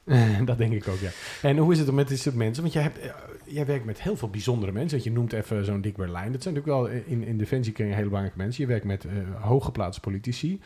[0.45, 1.09] dat denk ik ook, ja.
[1.41, 2.61] En hoe is het met dit soort mensen?
[2.61, 2.99] Want jij, hebt,
[3.45, 4.91] jij werkt met heel veel bijzondere mensen.
[4.91, 6.31] Want je noemt even zo'n Dick Berlijn.
[6.31, 8.63] Dat zijn natuurlijk wel in, in defensiekringen hele belangrijke mensen.
[8.63, 10.61] Je werkt met uh, hooggeplaatste politici.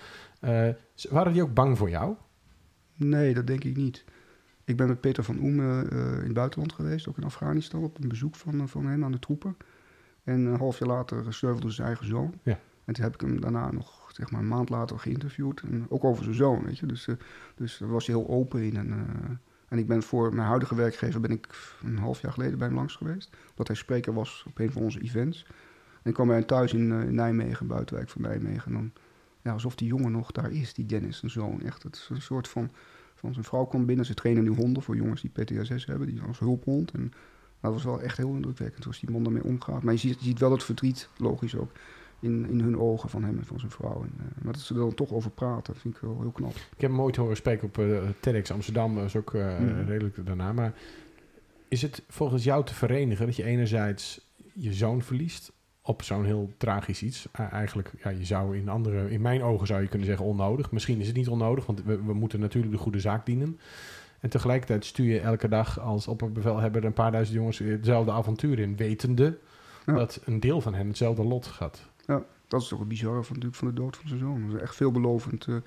[1.10, 2.16] waren die ook bang voor jou?
[2.96, 4.06] Nee, dat denk ik niet.
[4.64, 8.08] Ik ben met Peter van Oem in het buitenland geweest, ook in Afghanistan, op een
[8.08, 9.58] bezoek van, van hen aan de troepen.
[10.28, 12.34] En een half jaar later sneuvelde zijn eigen zoon.
[12.44, 12.60] Ja.
[12.86, 15.62] En toen heb ik hem daarna nog, zeg maar, een maand later geïnterviewd.
[15.62, 16.86] En ook over zijn zoon, weet je.
[16.86, 17.16] Dus, uh,
[17.56, 18.78] dus daar was hij heel open in.
[18.78, 18.96] En, uh,
[19.68, 21.48] en ik ben voor mijn huidige werkgever ben ik
[21.84, 23.36] een half jaar geleden bij hem langs geweest.
[23.50, 25.46] Omdat hij spreker was op een van onze events.
[26.02, 28.66] En ik kwam bij hem thuis in, uh, in Nijmegen, buitenwijk van Nijmegen.
[28.66, 28.92] En dan,
[29.42, 31.62] ja, alsof die jongen nog daar is, die Dennis, zijn zoon.
[31.62, 32.72] Echt, het is een soort van...
[33.16, 36.08] van zijn vrouw kwam binnen, ze trainen nu honden voor jongens die PTSS hebben.
[36.08, 36.92] Die als hulphond.
[36.92, 37.14] En
[37.62, 39.84] dat was wel echt heel indrukwekkend zoals die man daarmee omgaat.
[39.84, 41.72] Maar je ziet, je ziet wel het verdriet, logisch ook,
[42.20, 44.02] in, in hun ogen van hem en van zijn vrouw.
[44.02, 46.56] En, uh, maar dat ze er dan toch over praten, vind ik wel heel knap.
[46.56, 49.86] Ik heb hem ooit horen spreken op uh, TEDx Amsterdam, dat is ook uh, mm.
[49.86, 50.54] redelijk daarna.
[50.54, 50.74] Maar
[51.68, 56.52] is het volgens jou te verenigen dat je enerzijds je zoon verliest op zo'n heel
[56.58, 57.28] tragisch iets?
[57.32, 60.72] eigenlijk, ja, je zou in andere, in mijn ogen zou je kunnen zeggen onnodig.
[60.72, 63.60] Misschien is het niet onnodig, want we, we moeten natuurlijk de goede zaak dienen.
[64.20, 68.76] En tegelijkertijd stuur je elke dag als opperbevelhebber een paar duizend jongens hetzelfde avontuur in,
[68.76, 69.38] wetende
[69.86, 69.94] ja.
[69.94, 71.90] dat een deel van hen hetzelfde lot gaat.
[72.06, 74.48] Ja, dat is toch het bizarre van, natuurlijk van de dood van zijn zoon.
[74.48, 75.58] Dat is echt veelbelovend uh,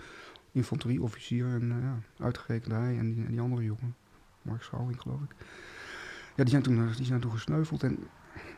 [0.52, 3.96] infanterieofficier en uh, ja, uitgerekend hij en die, en die andere jongen.
[4.42, 5.34] Mark Schouwing, geloof ik.
[6.36, 7.82] Ja, die zijn toen, eh, die zijn toen gesneuveld.
[7.82, 7.98] En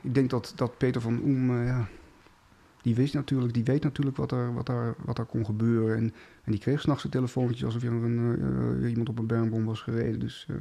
[0.00, 1.88] ik denk dat, dat Peter van Oem, ja,
[2.82, 5.96] die wist natuurlijk, die weet natuurlijk wat er, wat er, wat er kon gebeuren.
[5.96, 6.12] En,
[6.44, 9.80] en die kreeg s'nachts een telefoontje alsof er een, eh, iemand op een bermbom was
[9.80, 10.20] gereden.
[10.20, 10.56] Dus uh,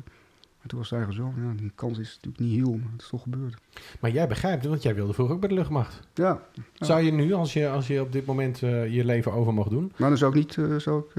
[0.67, 1.33] toen was het eigen zo.
[1.35, 3.57] Ja, die kans is natuurlijk niet heel, maar het is toch gebeurd.
[3.99, 6.07] Maar jij begrijpt, want jij wilde vroeger ook bij de luchtmacht.
[6.13, 6.41] Ja.
[6.53, 6.85] ja.
[6.85, 9.91] Zou je nu, als je, als je op dit moment je leven over mag doen?
[9.97, 11.13] Maar dan zou ik niet, zou ik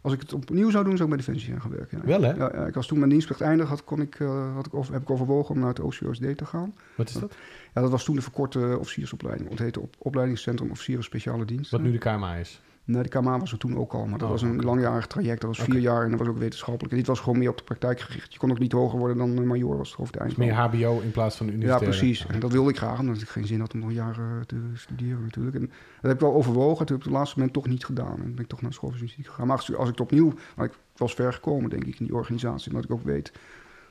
[0.00, 1.98] als ik het opnieuw zou doen, zou ik bij Defensie gaan werken.
[1.98, 2.04] Ja.
[2.04, 2.32] Wel hè?
[2.32, 5.02] Ja, ik was toen mijn dienstplicht eindig, had, kon ik, uh, had ik, of, heb
[5.02, 6.74] ik overwogen om naar het OCOSD te gaan.
[6.94, 7.34] Wat is dat?
[7.74, 9.50] Ja, dat was toen de verkorte officiersopleiding.
[9.50, 11.76] Het heette op, Opleidingscentrum Officieren Speciale Diensten.
[11.76, 12.60] Wat nu de KMA is?
[12.88, 14.64] Nee, de KMA was er toen ook al, maar dat oh, was een okay.
[14.64, 15.40] langjarig traject.
[15.40, 16.92] Dat was vier jaar en dat was ook wetenschappelijk.
[16.92, 18.32] En dit was gewoon meer op de praktijk gericht.
[18.32, 20.28] Je kon ook niet hoger worden dan major, was het hoofdeind.
[20.28, 21.92] Dus meer HBO in plaats van universitair.
[21.92, 22.26] Ja, precies.
[22.26, 25.22] En dat wilde ik graag, omdat ik geen zin had om nog jaren te studeren
[25.22, 25.56] natuurlijk.
[25.56, 25.70] En dat
[26.00, 26.78] heb ik wel overwogen.
[26.78, 28.22] Dat heb ik op het laatste moment toch niet gedaan.
[28.22, 29.46] En ben ik toch naar school van gegaan.
[29.46, 30.32] Maar als, als ik het opnieuw...
[30.56, 32.70] Maar ik was ver gekomen, denk ik, in die organisatie.
[32.70, 33.32] Omdat ik ook weet...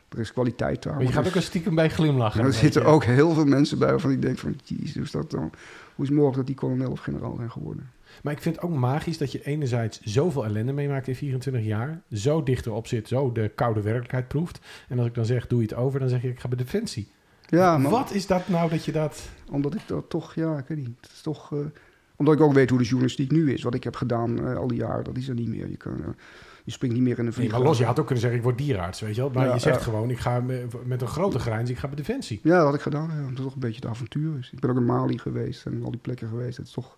[0.10, 0.96] Er is kwaliteit daar.
[0.96, 2.44] Maar je gaat ook een stiekem bij glimlachen.
[2.46, 4.56] er zitten ook heel veel mensen bij waarvan ik denk van...
[4.64, 5.52] Jezus, dat dan,
[5.96, 7.90] hoe is het mogelijk dat die kolonel of generaal zijn geworden?
[8.24, 12.02] Maar ik vind het ook magisch dat je enerzijds zoveel ellende meemaakt in 24 jaar.
[12.12, 14.60] Zo dichterop zit, zo de koude werkelijkheid proeft.
[14.90, 16.58] En als ik dan zeg, doe je het over, dan zeg je, ik ga bij
[16.58, 17.08] Defensie.
[17.50, 19.30] Ja, maar, Wat is dat nou dat je dat...
[19.52, 20.90] Omdat ik dat toch, ja, ik weet niet.
[21.02, 21.52] Het is toch...
[21.52, 21.60] Uh,
[22.16, 23.64] omdat ik ook weet hoe de journalistiek nu is.
[23.64, 25.70] Wat ik heb gedaan uh, al die jaren, dat is er niet meer.
[25.70, 26.06] Je, kan, uh,
[26.64, 27.52] je springt niet meer in een vliegtuig.
[27.52, 29.30] Nee, maar los, je had ook kunnen zeggen, ik word dierarts, weet je wel.
[29.30, 30.44] Maar ja, je zegt gewoon, ik ga
[30.86, 32.40] met een grote grijns, ik ga bij Defensie.
[32.44, 33.10] Ja, dat had ik gedaan.
[33.10, 34.50] Ja, omdat het toch een beetje het avontuur is.
[34.52, 36.58] Ik ben ook in Mali geweest en al die plekken geweest.
[36.58, 36.98] Het is toch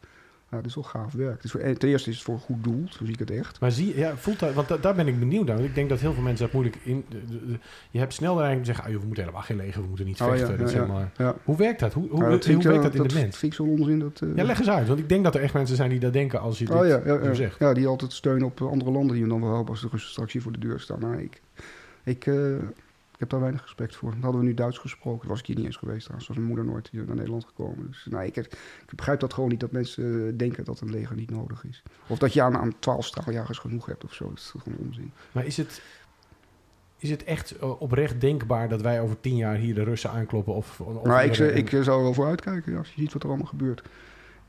[0.52, 1.42] ja, dat is wel gaaf werk.
[1.42, 3.60] Dus voor, ten eerste is het voor een goed doel, zo zie ik het echt.
[3.60, 5.56] Maar zie ja, voelt dat, want da, daar ben ik benieuwd naar.
[5.56, 7.06] Want ik denk dat heel veel mensen dat moeilijk in.
[7.10, 7.60] De, de, de,
[7.92, 9.88] je hebt snel de neiging te zeggen: ah, joh, we moeten helemaal geen leger, we
[9.88, 10.48] moeten niet vechten.
[10.48, 11.12] Oh, ja, ja, zeg maar.
[11.18, 11.94] ja, Hoe werkt dat?
[11.94, 13.38] Hoe, hoe, hoe, hoe werkt dat in de mens?
[13.38, 14.00] Vind ik onzin.
[14.00, 14.88] Dat, uh, ja, leg eens uit.
[14.88, 16.88] Want ik denk dat er echt mensen zijn die dat denken als je dit oh,
[16.88, 17.34] ja, ja.
[17.34, 17.60] zegt.
[17.60, 20.12] Ja, die altijd steunen op andere landen die je dan wel helpen als de Russen
[20.12, 21.00] straks hier voor de deur staan.
[21.00, 21.42] Nou, ik,
[22.04, 22.56] ik, uh,
[23.20, 24.12] ik heb daar weinig respect voor.
[24.12, 25.30] Dan hadden we nu Duits gesproken.
[25.30, 26.28] was ik hier niet eens geweest trouwens.
[26.28, 27.88] Was mijn moeder nooit hier naar Nederland gekomen.
[27.88, 28.50] Dus nou, ik, ik,
[28.96, 31.84] begrijp dat gewoon niet dat mensen denken dat een leger niet nodig is.
[32.08, 34.28] Of dat je aan, aan 12 straaljagers genoeg hebt of zo.
[34.28, 35.12] Dat is gewoon onzin.
[35.32, 35.82] Maar is het,
[36.98, 40.54] is het echt oprecht denkbaar dat wij over tien jaar hier de Russen aankloppen?
[40.54, 43.24] Of, of nou, ik, ik, ik zou er wel voor uitkijken als je ziet wat
[43.24, 43.84] er allemaal gebeurt.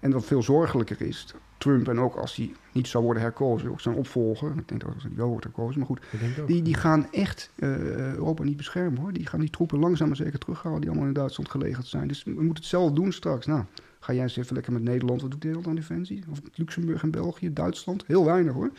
[0.00, 3.80] En wat veel zorgelijker is, Trump en ook als hij niet zou worden herkozen, ook
[3.80, 6.00] zijn opvolger, ik denk dat hij wel wordt herkozen, maar goed,
[6.46, 7.68] die, die gaan echt uh,
[8.12, 9.12] Europa niet beschermen hoor.
[9.12, 12.08] Die gaan die troepen langzaam maar zeker terughalen die allemaal in Duitsland gelegerd zijn.
[12.08, 13.46] Dus we moeten het zelf doen straks.
[13.46, 13.64] Nou,
[14.00, 16.24] ga jij eens even lekker met Nederland, wat doet Nederland aan defensie?
[16.30, 18.70] Of Luxemburg en België, Duitsland, heel weinig hoor.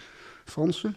[0.45, 0.95] Fransen,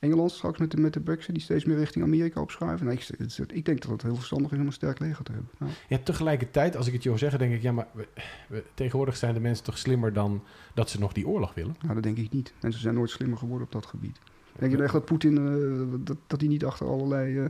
[0.00, 2.86] Engeland straks met de, met de Brexit, die steeds meer richting Amerika opschuiven.
[2.86, 3.08] Nee, ik,
[3.52, 5.50] ik, denk dat het heel verstandig is om een sterk leger te hebben.
[5.58, 5.66] Ja.
[5.88, 8.08] ja tegelijkertijd, als ik het hoor zeggen, denk ik, ja, maar we,
[8.48, 10.42] we, tegenwoordig zijn de mensen toch slimmer dan
[10.74, 11.76] dat ze nog die oorlog willen?
[11.82, 12.52] Nou, dat denk ik niet.
[12.60, 14.18] Mensen zijn nooit slimmer geworden op dat gebied.
[14.58, 17.44] Denk je echt dat Poetin, uh, dat, dat hij niet achter allerlei, uh,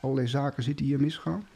[0.00, 1.46] allerlei zaken zit die hier misgaan?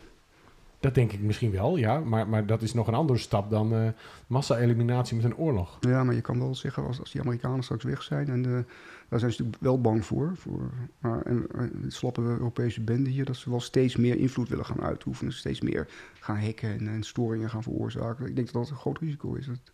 [0.81, 2.01] Dat denk ik misschien wel, ja.
[2.01, 3.89] Maar, maar dat is nog een andere stap dan uh,
[4.27, 5.77] massa-eliminatie met een oorlog.
[5.81, 8.29] Ja, maar je kan wel zeggen, als, als die Amerikanen straks weg zijn...
[8.29, 8.65] en de,
[9.09, 10.37] daar zijn ze natuurlijk wel bang voor.
[10.37, 11.47] voor maar, en
[11.83, 13.25] het slappe Europese bende hier...
[13.25, 15.33] dat ze wel steeds meer invloed willen gaan uitoefenen.
[15.33, 15.89] Steeds meer
[16.21, 18.27] gaan hacken en, en storingen gaan veroorzaken.
[18.27, 19.47] Ik denk dat dat een groot risico is.
[19.47, 19.73] Dat,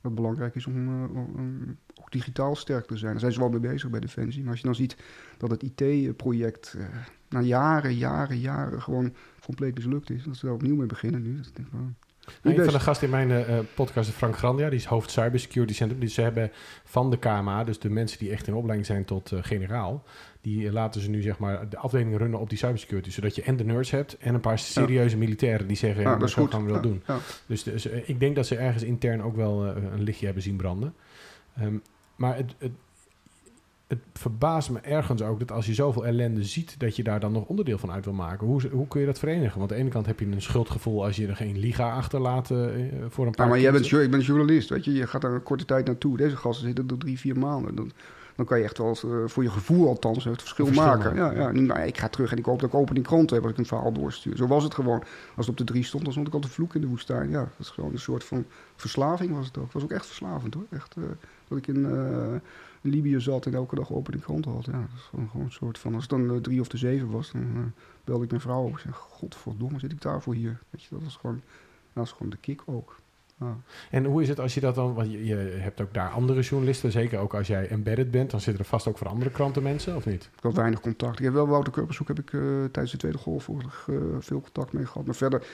[0.00, 3.10] het belangrijk is om, uh, om, ook digitaal sterk te zijn.
[3.10, 4.42] Daar zijn ze wel mee bezig bij Defensie.
[4.42, 4.96] Maar als je dan ziet
[5.36, 6.84] dat het IT-project uh,
[7.28, 9.14] na jaren, jaren, jaren gewoon
[9.44, 10.24] compleet mislukt is.
[10.24, 11.36] Dat ze daar opnieuw mee beginnen nu.
[11.36, 11.74] Dat denk ik
[12.42, 15.74] een van de gasten in mijn uh, podcast is Frank Grandia, die is hoofd Cybersecurity
[15.74, 15.98] Center.
[15.98, 16.50] Dus ze hebben
[16.84, 20.04] van de KMA, dus de mensen die echt in opleiding zijn tot uh, generaal,
[20.40, 23.10] die laten ze nu zeg maar de afdeling runnen op die cybersecurity.
[23.10, 26.16] Zodat je en de nerds hebt en een paar serieuze militairen die zeggen, ja, ja
[26.16, 26.50] dat is goed.
[26.50, 27.02] gaan we wel doen.
[27.46, 30.56] Dus, dus uh, ik denk dat ze ergens intern ook wel een lichtje hebben zien
[30.56, 30.94] branden.
[31.60, 31.82] Um,
[32.16, 32.72] maar het, het,
[33.92, 37.32] het verbaast me ergens ook dat als je zoveel ellende ziet, dat je daar dan
[37.32, 38.46] nog onderdeel van uit wil maken.
[38.46, 39.58] Hoe, hoe kun je dat verenigen?
[39.58, 42.50] Want aan de ene kant heb je een schuldgevoel als je er geen liga achterlaat
[42.50, 42.58] uh,
[43.08, 43.46] voor een paar.
[43.46, 45.86] Ja, maar jij bent, ik ben journalist, weet je, je gaat daar een korte tijd
[45.86, 46.16] naartoe.
[46.16, 47.74] Deze gasten zitten er drie, vier maanden.
[47.74, 47.92] Dan,
[48.36, 51.16] dan kan je echt wel uh, voor je gevoel althans het verschil, verschil maken.
[51.16, 51.36] maken.
[51.36, 51.60] Ja, ja.
[51.60, 53.58] Nou, ik ga terug en ik hoop dat ik open die krant heb als ik
[53.58, 54.36] een verhaal doorstuur.
[54.36, 55.02] Zo was het gewoon.
[55.36, 57.30] Als het op de drie stond, dan stond ik altijd vloek in de woestijn.
[57.30, 58.44] Ja, dat is gewoon een soort van
[58.76, 59.64] verslaving was het ook.
[59.64, 60.66] Het was ook echt verslavend hoor.
[60.70, 61.04] Echt, uh,
[61.48, 64.64] dat ik in in Libië zat en elke dag open de krant had.
[64.64, 65.94] Ja, dat is gewoon, gewoon een soort van...
[65.94, 67.62] Als het dan de drie of de zeven was, dan uh,
[68.04, 68.72] belde ik mijn vrouw op.
[68.72, 70.58] Ik zei, godverdomme, zit ik daarvoor hier?
[70.70, 71.40] Weet je, dat was gewoon,
[71.92, 73.00] dat was gewoon de kick ook.
[73.40, 73.56] Ja.
[73.90, 74.94] En hoe is het als je dat dan...
[74.94, 76.92] Want je, je hebt ook daar andere journalisten.
[76.92, 78.30] Zeker ook als jij embedded bent.
[78.30, 80.30] Dan zitten er vast ook voor andere kranten mensen, of niet?
[80.36, 81.18] Ik had weinig contact.
[81.18, 83.56] Ik heb wel Wouter heb ik eh, tijdens de Tweede Golf uh,
[84.18, 85.06] veel contact mee gehad.
[85.06, 85.46] Maar verder,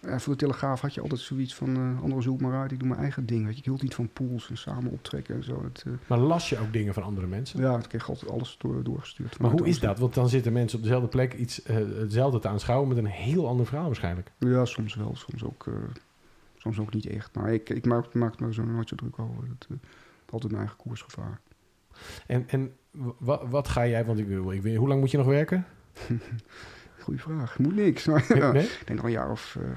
[0.00, 1.76] voor de Telegraaf had je altijd zoiets van...
[1.76, 3.44] Uh, andere zoek maar uit, ik doe mijn eigen ding.
[3.44, 3.58] Weet je.
[3.58, 5.64] Ik hield niet van pools en samen optrekken en zo.
[5.64, 7.60] Het, maar las je ook dingen van andere mensen?
[7.60, 9.38] Ja, ik kreeg altijd alles door, doorgestuurd.
[9.38, 9.98] Maar hoe is dat?
[9.98, 12.88] Want dan zitten mensen op dezelfde plek iets, hetzelfde te aanschouwen...
[12.88, 14.32] met een heel ander verhaal waarschijnlijk.
[14.38, 15.16] Ja, soms wel.
[15.16, 15.66] Soms ook,
[16.56, 17.34] soms ook niet echt.
[17.34, 19.48] Maar ik, ik maak, maak me zo nooit zo druk over.
[19.48, 19.66] Het,
[20.32, 21.40] altijd mijn eigen koersgevaar.
[22.26, 22.72] En, en
[23.50, 25.66] wat, ga jij, want ik ik hoe lang moet je nog werken?
[27.02, 27.58] Goeie vraag.
[27.58, 28.04] Moet niks.
[28.10, 28.62] Maar, nee?
[28.62, 29.56] Ik denk nog een jaar of...
[29.60, 29.68] Uh,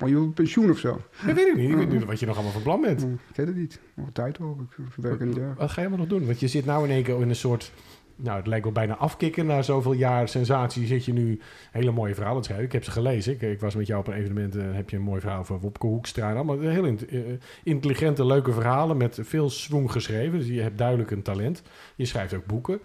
[0.00, 1.00] maar je pensioen of zo?
[1.26, 1.70] Dat weet ik niet.
[1.70, 3.02] Ik weet niet wat je nog allemaal van plan bent.
[3.02, 3.80] Ik weet het niet.
[3.94, 5.20] Nog tijd hoop ik.
[5.20, 6.26] Niet Wat ga je maar nog doen?
[6.26, 7.72] Want je zit nou in één keer in een soort
[8.16, 9.46] nou, het lijkt wel bijna afkicken.
[9.46, 11.40] Na zoveel jaar sensatie zit je nu
[11.70, 12.66] hele mooie verhalen te schrijven.
[12.66, 13.32] Ik heb ze gelezen.
[13.32, 15.60] Ik, ik was met jou op een evenement en heb je een mooi verhaal over
[15.60, 16.34] Wopke Hoekstra.
[16.34, 17.20] Allemaal heel in, uh,
[17.62, 20.38] intelligente, leuke verhalen met veel swing geschreven.
[20.38, 21.62] Dus je hebt duidelijk een talent.
[21.96, 22.80] Je schrijft ook boeken.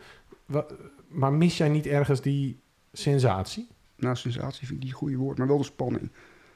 [0.46, 0.74] Wat,
[1.08, 2.60] maar mis jij niet ergens die
[2.92, 3.68] sensatie?
[3.96, 6.04] Nou, sensatie vind ik niet een goede woord, maar wel de spanning.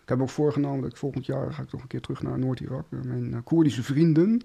[0.01, 2.39] Ik heb ook voorgenomen dat ik volgend jaar ga ik nog een keer terug naar
[2.39, 2.85] Noord-Irak.
[2.89, 4.41] Mijn uh, Koerdische vrienden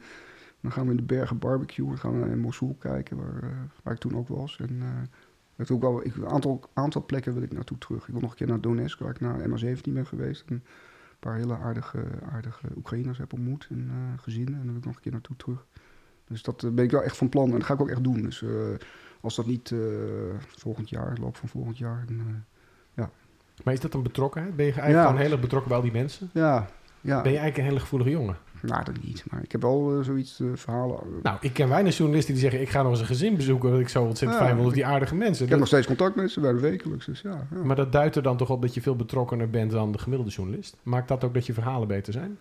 [0.61, 1.89] dan gaan we in de bergen barbecuen.
[1.89, 3.51] Dan gaan we in Mosul kijken, waar, uh,
[3.82, 4.59] waar ik toen ook was.
[4.61, 4.82] En
[5.57, 8.07] uh, ook wel, ik, een aantal, aantal plekken wil ik naartoe terug.
[8.07, 10.45] Ik wil nog een keer naar Donetsk, waar ik naar MA17 ben geweest.
[10.47, 10.62] En een
[11.18, 14.55] paar hele aardige, aardige Oekraïners heb ontmoet en uh, gezinnen.
[14.55, 15.66] En dan wil ik nog een keer naartoe terug.
[16.26, 18.22] Dus dat ben ik wel echt van plan en dat ga ik ook echt doen.
[18.22, 18.45] Dus
[19.20, 19.74] als dat niet
[20.56, 22.46] volgend jaar, loop van volgend jaar, en,
[22.94, 23.10] ja.
[23.64, 24.56] Maar is dat een betrokkenheid?
[24.56, 25.06] Ben je eigenlijk ja.
[25.06, 26.30] gewoon heel erg betrokken bij al die mensen?
[26.32, 26.68] Ja,
[27.00, 27.22] ja.
[27.22, 28.36] Ben je eigenlijk een hele gevoelige jongen?
[28.62, 29.24] Nou, dat niet.
[29.30, 30.98] Maar ik heb wel uh, zoiets verhalen.
[31.22, 32.60] Nou, ik ken weinig journalisten die zeggen...
[32.60, 33.70] ik ga nog eens een gezin bezoeken...
[33.70, 35.44] dat ik zo ontzettend fijn vond of die aardige mensen.
[35.44, 37.06] Ik heb nog steeds contact met ze, bij de wekelijks.
[37.06, 39.70] Dus ja, Maar dat duidt er dan toch op dat je veel betrokkener bent...
[39.70, 40.76] dan de gemiddelde journalist?
[40.82, 42.38] Maakt dat ook dat je verhalen beter zijn?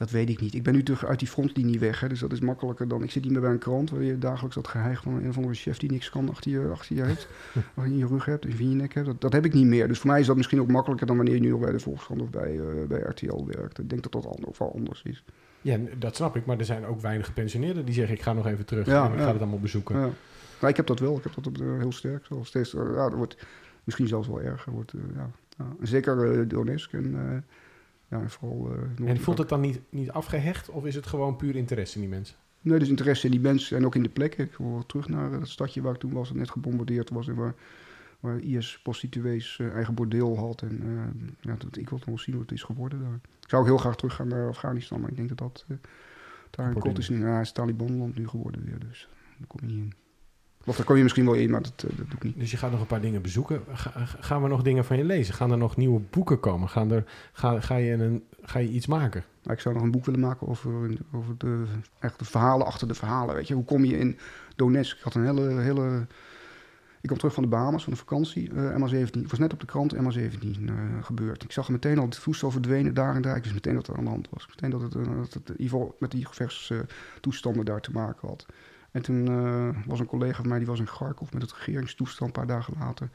[0.00, 0.54] Dat weet ik niet.
[0.54, 2.00] Ik ben nu terug uit die frontlinie weg.
[2.00, 3.02] Hè, dus dat is makkelijker dan...
[3.02, 3.90] Ik zit niet meer bij een krant...
[3.90, 5.78] waar je dagelijks dat geheig van een of andere chef...
[5.78, 7.28] die niks kan achter je, achter je hebt.
[7.76, 9.06] of in je rug hebt, of in je nek hebt.
[9.06, 9.88] Dat, dat, heb ik niet meer.
[9.88, 11.06] Dus voor mij is dat misschien ook makkelijker...
[11.06, 13.78] dan wanneer je nu al bij de Volkskrant of bij, uh, bij RTL werkt.
[13.78, 15.24] Ik denk dat dat al, wel anders is.
[15.60, 16.46] Ja, dat snap ik.
[16.46, 18.14] Maar er zijn ook weinig gepensioneerden die zeggen...
[18.14, 19.24] ik ga nog even terug ja, en ik ja.
[19.24, 19.98] ga het allemaal bezoeken.
[19.98, 20.08] Ja.
[20.60, 21.16] Maar ik heb dat wel.
[21.16, 22.24] Ik heb dat op, uh, heel sterk.
[22.26, 22.40] Zo.
[22.42, 23.36] Steeds, uh, ja, dat wordt
[23.84, 24.72] misschien zelfs wel erger.
[24.72, 25.30] Wordt, ja.
[25.58, 25.66] Ja.
[25.82, 27.44] Zeker Donetsk en,
[28.10, 28.70] ja, en vooral...
[29.04, 30.68] en voelt het dan niet, niet afgehecht?
[30.68, 32.36] Of is het gewoon puur interesse in die mensen?
[32.60, 34.44] Nee, dus interesse in die mensen en ook in de plekken.
[34.44, 36.28] Ik wil terug naar het stadje waar ik toen was...
[36.28, 37.54] dat net gebombardeerd was en waar
[38.20, 40.62] waar IS-prostituees uh, eigen bordeel had.
[40.62, 43.20] En ja, dat, ik wil nog wel zien hoe het is geworden daar.
[43.40, 45.64] Ik zou ook heel graag terug gaan naar Afghanistan, maar ik denk dat dat
[46.50, 47.06] daar een kot is.
[47.06, 49.08] Ja, het is Taliban-land nu geworden weer, dus
[49.38, 49.92] daar kom je niet in.
[50.64, 52.38] Of daar kom je misschien wel in, maar dat, dat doe ik niet.
[52.38, 53.62] Dus je gaat nog een paar dingen bezoeken.
[53.72, 55.34] Ga, gaan we nog dingen van je lezen?
[55.34, 56.68] Gaan er nog nieuwe boeken komen?
[56.68, 59.24] Gaan er, ga, ga, je een, ga je iets maken?
[59.42, 61.64] Nou, ik zou nog een boek willen maken over, over de,
[61.98, 63.34] echt de verhalen achter de verhalen.
[63.34, 64.18] Weet je, hoe kom je in
[64.56, 64.96] Donetsk?
[64.96, 66.06] Ik had een hele, hele
[67.00, 69.10] ik kwam terug van de Bahamas, van de vakantie, uh, MA17.
[69.10, 69.98] Het was net op de krant MA17
[70.60, 71.42] uh, gebeurd.
[71.42, 73.36] Ik zag meteen al het voedsel verdwenen daar en daar.
[73.36, 74.46] Ik wist meteen dat er aan de hand was.
[74.48, 78.46] Meteen dat het, uh, dat het met die gevechtstoestanden daar te maken had.
[78.90, 79.24] En toen
[79.86, 82.74] was een collega van mij, die was in Kharkov met het regeringstoestand een paar dagen
[82.78, 83.08] later.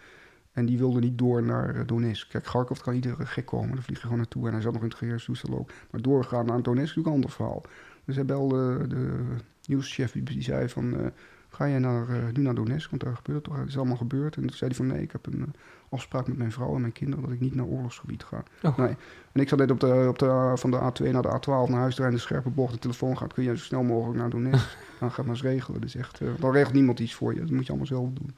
[0.51, 2.29] En die wilde niet door naar Donetsk.
[2.29, 4.47] Kijk, Kharkov kan iedere gek komen, daar vlieg je gewoon naartoe.
[4.47, 5.71] En hij zat nog in het regeringstoestand ook.
[5.91, 7.63] Maar doorgaan naar Donetsk is natuurlijk een ander verhaal.
[8.05, 9.23] Dus hij belde de
[9.65, 11.11] nieuwschef, die, zei van
[11.55, 13.95] ga je naar, uh, nu naar Donetsk, want daar gebeurt het toch, het is allemaal
[13.95, 14.35] gebeurd.
[14.35, 15.45] En toen zei hij van nee, ik heb een uh,
[15.89, 18.43] afspraak met mijn vrouw en mijn kinderen dat ik niet naar oorlogsgebied ga.
[18.61, 18.77] Oh.
[18.77, 18.95] Nee.
[19.31, 21.79] En ik zat net op de, op de, van de A2 naar de A12 naar
[21.79, 24.77] huis rijden, de scherpe bocht, de telefoon gaat, kun je zo snel mogelijk naar Donetsk.
[24.99, 25.81] dan gaat maar eens regelen.
[25.81, 28.35] Dus echt, uh, dan regelt niemand iets voor je, dat moet je allemaal zelf doen.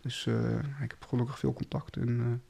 [0.00, 0.26] Dus
[0.82, 2.40] ik heb gelukkig veel contact en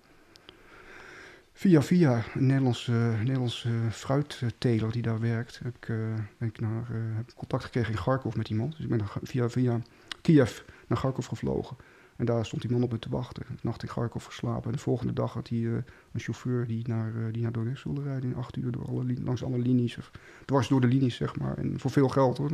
[1.57, 5.97] Via via een Nederlandse, Nederlandse fruitteler die daar werkt, heb ik, uh,
[6.39, 8.77] ben ik naar, uh, heb contact gekregen in Kharkov met iemand.
[8.77, 9.81] Dus ik ben via, via
[10.25, 11.77] Kiev naar Kharkov gevlogen.
[12.17, 13.43] En daar stond die man op me te wachten.
[13.53, 14.65] Ik nacht in Kharkov geslapen.
[14.65, 15.73] En de volgende dag had hij uh,
[16.13, 19.45] een chauffeur die naar, die naar Donetsk wilde rijden in acht uur door alle langs
[19.45, 19.99] alle linies.
[19.99, 20.11] Of
[20.45, 21.59] dwars door de linies, zeg maar.
[21.59, 22.51] En voor veel geld hoor.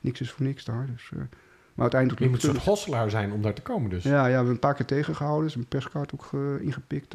[0.00, 0.86] Niks is voor niks daar.
[0.86, 1.10] Dus,
[1.74, 2.20] maar uiteindelijk...
[2.20, 4.02] Je moet een soort hosselaar zijn om daar te komen dus.
[4.02, 5.48] Ja, ja we hebben een paar keer tegengehouden.
[5.48, 7.14] is een perskaart ook ingepikt.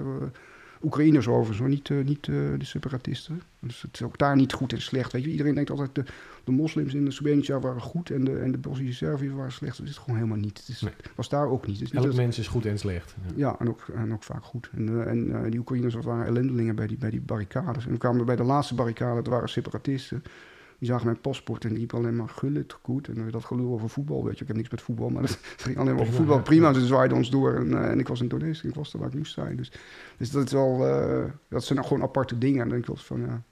[0.84, 3.42] Oekraïners overigens, maar niet, uh, niet uh, de separatisten.
[3.60, 5.12] Dus het is ook daar niet goed en slecht.
[5.12, 6.04] Weet je, iedereen denkt altijd de,
[6.44, 9.78] de moslims in de Srebrenica waren goed en de, en de Bosnische Serviërs waren slecht.
[9.78, 10.58] Dat is gewoon helemaal niet.
[10.58, 10.94] Het is, nee.
[11.16, 11.80] was daar ook niet.
[11.80, 13.16] Het Elk mens is goed en slecht.
[13.26, 14.70] Ja, ja en, ook, en ook vaak goed.
[14.76, 17.86] En, uh, en die Oekraïners waren ellendelingen bij die, bij die barricades.
[17.86, 20.24] En we kwamen bij de laatste barricade, dat waren separatisten.
[20.80, 23.08] Die zagen mijn paspoort en die liep alleen maar gullet goed.
[23.08, 24.42] En dat gelul over voetbal, weet je.
[24.42, 26.42] Ik heb niks met voetbal, maar het ging alleen maar over voetbal.
[26.42, 27.56] Prima, ze zwaaiden ons door.
[27.56, 29.56] En, uh, en ik was in Donetsk, ik was er waar ik moest zijn.
[29.56, 29.72] Dus,
[30.18, 32.62] dus dat is wel, uh, dat zijn gewoon aparte dingen.
[32.62, 33.44] En dan denk ik wel van, ja,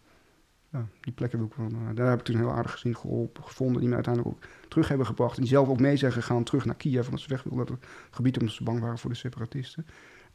[0.69, 1.67] ja, die plekken wil ik wel.
[1.67, 3.79] eh, daar heb ik toen heel aardig gezien geholpen, gevonden.
[3.79, 5.35] Die me uiteindelijk ook terug hebben gebracht.
[5.35, 7.05] En die zelf ook mee zijn gegaan terug naar Kiev.
[7.05, 9.85] Omdat ze weg wilden het gebied omdat ze bang waren voor de separatisten.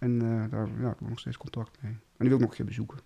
[0.01, 1.93] En eh, daar ja, heb ik nog steeds contact mee.
[1.93, 2.99] En die wil ik nog een keer bezoeken.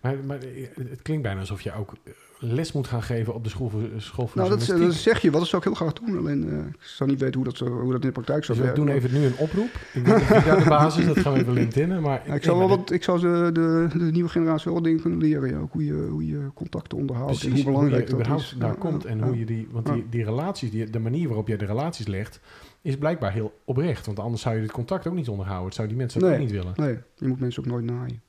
[0.00, 3.44] Maar, maar eh, het klinkt bijna alsof je ook eh, les moet gaan geven op
[3.44, 5.40] de school voor, school voor Nou, dat, zeg je wel.
[5.40, 6.18] Dat zou ik heel graag doen.
[6.18, 8.58] Alleen eh, ik zou niet weten hoe dat, zo, hoe dat in de praktijk zou
[8.58, 9.70] Dus we doen even nu een oproep.
[9.92, 12.00] Ik weet niet ik de basis, dat gaan we even LinkedIn.
[12.00, 14.84] Maar Ja, ik zou, wel wat, ik zou de, de, de nieuwe generatie wel wat
[14.84, 15.48] dingen kunnen leren.
[15.48, 15.58] Ja.
[15.58, 18.56] Ook hoe je, hoe je contacten onderhoudt Precies, en hoe belangrijk je dat is.
[18.58, 19.24] daar Ja, komt en ja.
[19.24, 19.68] hoe je die...
[19.70, 22.40] Want die, die relaties, die, de manier waarop jij de relaties legt...
[22.82, 24.06] is blijkbaar heel oprecht.
[24.06, 25.66] Want anders zou je dit contact ook niet onderhouden.
[25.66, 26.72] Het zou die mensen ook niet willen.
[26.76, 28.22] Nee, je moet mensen ook nooit naaien.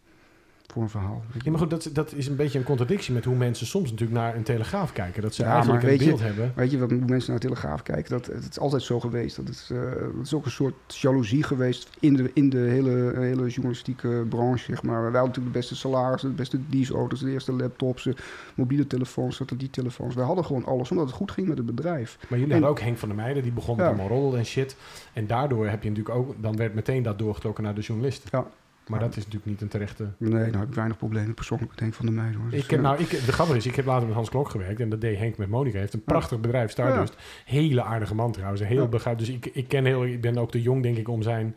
[0.73, 1.23] Voor een verhaal.
[1.43, 4.19] Ja, maar goed, dat, dat is een beetje een contradictie met hoe mensen soms natuurlijk
[4.19, 5.21] naar een telegraaf kijken.
[5.21, 6.51] Dat ze Ja, eigenlijk een je- beeld hebben.
[6.55, 8.11] Weet je wat hoe mensen naar de Telegraaf kijken?
[8.11, 9.35] Dat, het is altijd zo geweest.
[9.35, 9.79] Dat is, eh,
[10.15, 14.63] dat is ook een soort jaloezie geweest in de, in de hele, hele journalistieke branche.
[14.65, 14.93] Zeg maar.
[14.95, 18.15] Wij hadden natuurlijk de beste salarissen, de beste dieselauto's, de eerste laptops, de
[18.55, 20.15] mobiele telefoons, satelliettelefoons.
[20.15, 22.17] Wij hadden gewoon alles, omdat het goed ging met het bedrijf.
[22.29, 24.45] Maar jullie En- hadden ook Henk van der Meijden, die begon met allemaal roddel en
[24.45, 24.75] shit.
[25.13, 26.35] En daardoor heb je natuurlijk ook...
[26.41, 28.29] Dan werd meteen dat doorgetrokken naar de journalisten.
[28.31, 28.47] Ja.
[28.87, 30.07] Maar dat is natuurlijk niet een terechte...
[30.17, 32.39] Nee, nou heb ik weinig problemen persoonlijk met Henk van der Meijden.
[32.39, 32.49] Hoor.
[32.49, 34.49] Dus, Ik heb, eh, nou, ik, de grappige is, ik heb later met Hans Klok
[34.49, 35.71] gewerkt en dat deed Henk met Monica.
[35.71, 37.15] Hij heeft een prachtig bedrijf, Stardust.
[37.45, 39.15] Hele aardige man trouwens, heel Ja.
[39.15, 41.55] Dus ik, ik ken heel, ik ben ook te jong denk ik om zijn.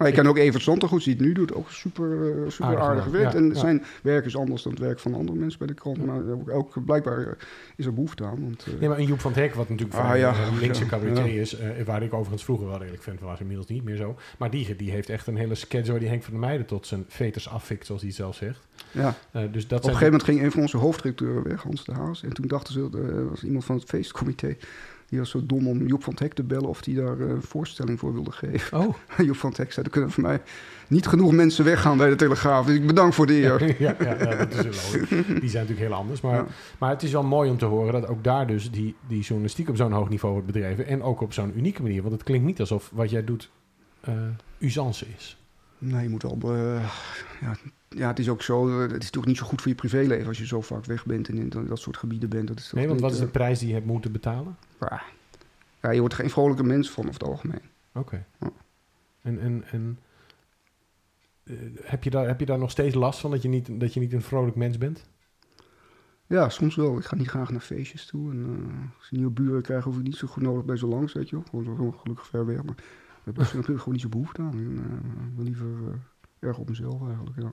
[0.00, 1.54] Maar ik ken ook Evert Zontergoed, die het nu doet.
[1.54, 3.32] Ook super, eh, super Aardig aardig, werk.
[3.32, 3.54] ja, en ja.
[3.54, 5.96] zijn werk is anders dan het werk van andere mensen bij de krant.
[5.96, 6.04] Ja.
[6.04, 7.32] Maar ook, ook blijkbaar eh,
[7.76, 8.40] is er behoefte aan.
[8.42, 10.34] Want, eh, Nee, maar een Joep van het Hek, wat natuurlijk Ah, van ja.
[10.46, 11.40] een linkse Ja, cabaretier ja.
[11.40, 14.16] is, waar ik overigens vroeger wel redelijk fan van was, inmiddels niet meer zo.
[14.38, 16.86] Maar die, die heeft echt een hele sketch waar die Henk van der Meijden tot
[16.86, 18.66] zijn veters afvikt, zoals hij zelf zegt.
[18.90, 19.14] ja.
[19.32, 22.22] Dus dat Op een gegeven moment ging een van onze hoofddirecteuren weg, Hans de Haas.
[22.22, 24.56] En toen dachten ze, er was iemand van het feestcomité...
[25.10, 26.68] die was zo dom om Joep van het Hek te bellen...
[26.68, 28.78] of die daar eh, een voorstelling voor wilde geven.
[28.78, 28.94] Oh,
[29.26, 30.40] Joep van het Hek zei, er kunnen voor mij
[30.88, 32.66] niet genoeg mensen weggaan bij de Telegraaf.
[32.66, 33.66] Dus ik bedank voor de eer.
[33.82, 35.00] ja, ja, ja, dat is wel.
[35.10, 36.20] Die zijn natuurlijk heel anders.
[36.20, 36.46] Maar,
[36.78, 39.68] maar het is wel mooi om te horen dat ook daar dus die, die journalistiek
[39.68, 40.86] op zo'n hoog niveau wordt bedreven.
[40.86, 42.00] En ook op zo'n unieke manier.
[42.02, 43.50] Want het klinkt niet alsof wat jij doet
[44.00, 44.12] eh
[44.58, 45.38] usance is.
[45.78, 46.38] Nee, je moet wel...
[46.42, 46.90] eh,
[47.40, 47.56] ja,
[47.96, 48.80] ja, het is ook zo...
[48.80, 50.26] het is natuurlijk niet zo goed voor je privéleven...
[50.26, 52.48] als je zo vaak weg bent en in dat, soort gebieden bent.
[52.48, 54.12] Dat is toch Nee, want niet, wat is de eh, prijs die je hebt moeten
[54.12, 54.56] betalen?
[54.80, 55.02] ja.
[55.82, 57.62] ja, je wordt geen vrolijke mens van over het algemeen.
[57.92, 58.26] Oké.
[58.40, 58.52] Ja.
[59.22, 59.98] En, en, en
[61.44, 63.94] eh, heb, je daar, heb je daar nog steeds last van dat je niet, dat
[63.94, 65.08] je niet een vrolijk mens bent?
[66.26, 66.98] Ja, soms wel.
[66.98, 68.30] Ik ga niet graag naar feestjes toe.
[68.30, 70.88] En eh, als je nieuwe buren krijgt, hoef ik niet zo goed nodig bij zo
[70.88, 71.44] langs, weet je wel.
[71.50, 72.62] Gewoon zo gelukkig ver weg.
[72.62, 72.76] Maar
[73.24, 74.52] ik heb er gewoon niet zo behoefte aan.
[74.52, 74.76] En,
[75.28, 75.68] ik wil liever
[76.38, 77.52] erg op mezelf eigenlijk, ja.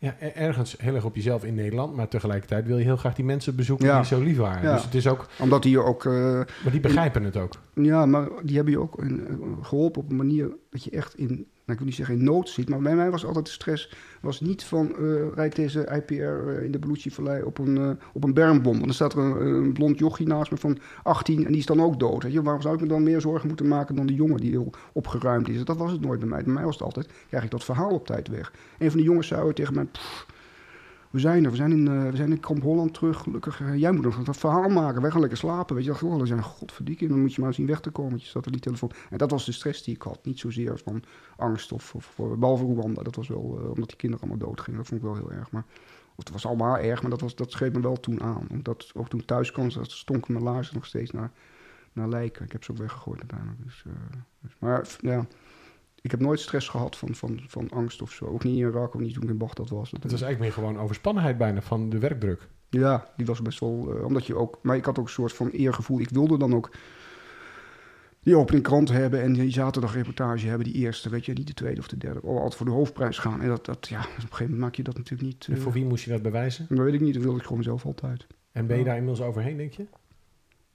[0.00, 3.14] Ja, e- ergens heel erg op jezelf in Nederland, maar tegelijkertijd wil je heel graag
[3.14, 3.96] die mensen bezoeken Ja.
[3.96, 4.62] die zo lief waren.
[4.62, 4.74] Ja.
[4.74, 6.04] Dus het is ook, Omdat die ook...
[6.04, 6.12] eh,
[6.62, 7.52] maar die begrijpen het ook.
[7.74, 11.14] ja, maar die hebben je ook in, eh, geholpen op een manier dat je echt
[11.18, 11.46] in...
[11.68, 13.92] Nou, ik wil niet zeggen in nood zit, maar bij mij was altijd de stress...
[14.20, 18.24] was niet van eh rijdt deze IPR eh, in de Belucci-vallei op een, eh, op
[18.24, 18.72] een bermbom.
[18.72, 21.82] Want dan staat er een, blond jochie naast me van 18 en die is dan
[21.82, 22.32] ook dood.
[22.32, 22.42] Je?
[22.42, 25.48] Waarom zou ik me dan meer zorgen moeten maken dan de jongen die heel opgeruimd
[25.48, 25.64] is?
[25.64, 26.42] Dat was het nooit bij mij.
[26.42, 28.52] Bij mij was het altijd, krijg ik dat verhaal op tijd weg.
[28.78, 29.84] Een van de jongens ooit tegen mij...
[29.84, 30.26] "Pff,
[31.10, 33.18] we zijn er, we zijn in, eh, we zijn in Kamp Holland terug.
[33.18, 35.02] Gelukkig, eh, jij moet nog dat verhaal maken.
[35.02, 35.74] Wij gaan lekker slapen.
[35.74, 37.06] Weet je, dacht, oh, we zijn godverdikke.
[37.06, 38.90] Dan moet je maar zien weg te komen met je satelliettelefoon.
[39.10, 40.24] En dat was de stress die ik had.
[40.24, 41.02] Niet zozeer van
[41.36, 43.02] angst of, of, behalve Rwanda.
[43.02, 44.78] Dat was wel, eh, omdat die kinderen allemaal doodgingen.
[44.78, 45.50] Dat vond ik wel heel erg.
[45.50, 45.64] Maar,
[46.14, 48.46] of het was allemaal erg, maar dat, was, dat schreef me wel toen aan.
[48.50, 51.30] Omdat ook toen thuis kwam, stonken mijn laarzen nog steeds naar,
[51.92, 52.44] naar lijken.
[52.44, 53.62] Ik heb ze ook weggegooid uiteindelijk.
[53.64, 53.84] Dus,
[54.40, 55.26] dus, maar ja,
[56.08, 58.24] ik heb nooit stress gehad van, van, van angst of zo.
[58.24, 59.90] Ook niet in Irak, ook niet toen ik in Bagdad was.
[59.90, 62.48] Dat, Het was eigenlijk meer gewoon overspannenheid bijna van de werkdruk.
[62.68, 63.94] ja, die was best wel.
[63.96, 64.58] eh, omdat je ook.
[64.62, 66.00] Maar ik had ook een soort van eergevoel.
[66.00, 66.70] Ik wilde dan ook.
[68.22, 71.80] Die opening krant hebben en die zaterdagreportage hebben, die eerste, weet je, niet de tweede
[71.80, 72.22] of de derde.
[72.22, 73.40] Oh, altijd voor de hoofdprijs gaan.
[73.40, 75.46] En dat, dat ja, op een gegeven moment maak je dat natuurlijk niet.
[75.48, 76.66] En eh, voor wie moest je dat bewijzen?
[76.68, 78.26] dat weet ik niet, dat wilde ik gewoon zelf altijd.
[78.52, 79.86] En ben je daar inmiddels overheen, denk je?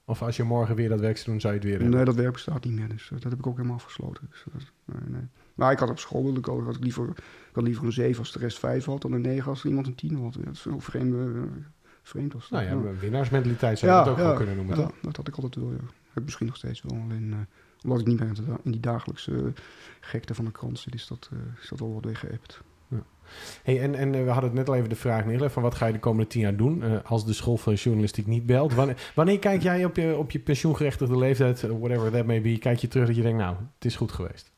[0.05, 1.95] Of als je morgen weer dat werk zou doen, zou je het weer hebben?
[1.97, 4.27] Nee, dat werk bestaat niet meer, dus dat heb ik ook helemaal afgesloten.
[4.29, 5.27] Dus, dat- nee, nee.
[5.55, 7.15] Maar ik had op school wilde ik had ik liever, ik
[7.53, 9.95] had liever een 7 als de rest 5 had, dan een 9 als iemand een
[9.95, 10.33] 10 had.
[10.43, 11.41] Dat is vreemd, eh,
[12.01, 12.61] vreemd als dat.
[12.61, 12.97] Nou ja, ja.
[12.99, 14.93] winnaarsmentaliteit zou je dat ook wel kunnen noemen, ja, toch?
[15.01, 15.77] dat had ik altijd wel, ja.
[16.13, 16.99] Heb misschien nog steeds wel.
[17.01, 17.39] Alleen eh,
[17.83, 18.31] omdat ik niet meer
[18.63, 19.43] in die dagelijkse eh,
[19.99, 21.29] gekte van de krant zit, is dat,
[21.61, 22.61] is dat wel wat weggeëpt.
[23.63, 25.75] Hey, en, en eh, we hadden het net al even de vraag neergelegd van wat
[25.75, 28.73] ga je de komende tien jaar doen eh, als de school van journalistiek niet belt.
[28.73, 32.57] Wanneer, wanneer kijk jij op je, op je pensioengerechtigde leeftijd, eh, whatever that may be,
[32.57, 34.51] kijk je terug dat je denkt, nou, het is goed geweest.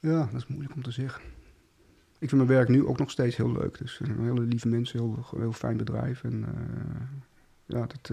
[0.00, 1.22] Ja, dat is moeilijk om te zeggen.
[2.18, 3.78] Ik vind mijn werk nu ook nog steeds heel leuk.
[3.78, 6.24] Dus hele lieve mensen, heel, heel fijn bedrijf.
[6.24, 6.44] En
[7.66, 8.08] ja, dat,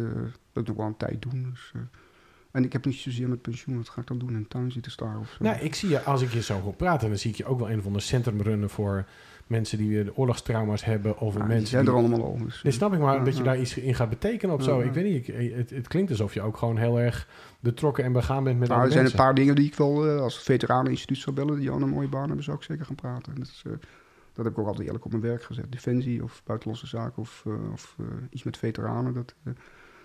[0.54, 1.50] wil ik wel een tijd doen.
[1.50, 1.72] Dus,
[2.54, 4.30] En ik heb niet zozeer met pensioen, wat ga ik dan doen?
[4.30, 5.44] In de tuin zitten staren of zo?
[5.44, 7.60] Nou, ik zie je, als ik je zo hoor praten, dan zie ik je ook
[7.60, 9.06] wel een of ander centrum runnen voor
[9.48, 11.20] mensen die weer oorlogstrauma's hebben.
[11.20, 12.38] Of Ja, die mensen zijn er allemaal al.
[12.38, 14.80] Dus, Nee, snap ik, maar Ja, dat je daar iets in gaat betekenen of zo.
[14.80, 17.28] Ik weet niet, ik- het, het klinkt alsof je ook gewoon heel erg
[17.60, 20.22] betrokken en begaan bent met Nou, er zijn een paar dingen die ik wel eh,
[20.22, 23.34] als veteraneninstituut zou bellen, die al een mooie baan hebben, zou ik zeker gaan praten.
[23.34, 23.72] En dat, is, eh,
[24.34, 25.72] dat heb ik ook altijd eerlijk op mijn werk gezet.
[25.72, 27.96] Defensie of buitenlandse zaken of, eh, of
[28.30, 29.14] iets met veteranen.
[29.14, 29.34] Dat,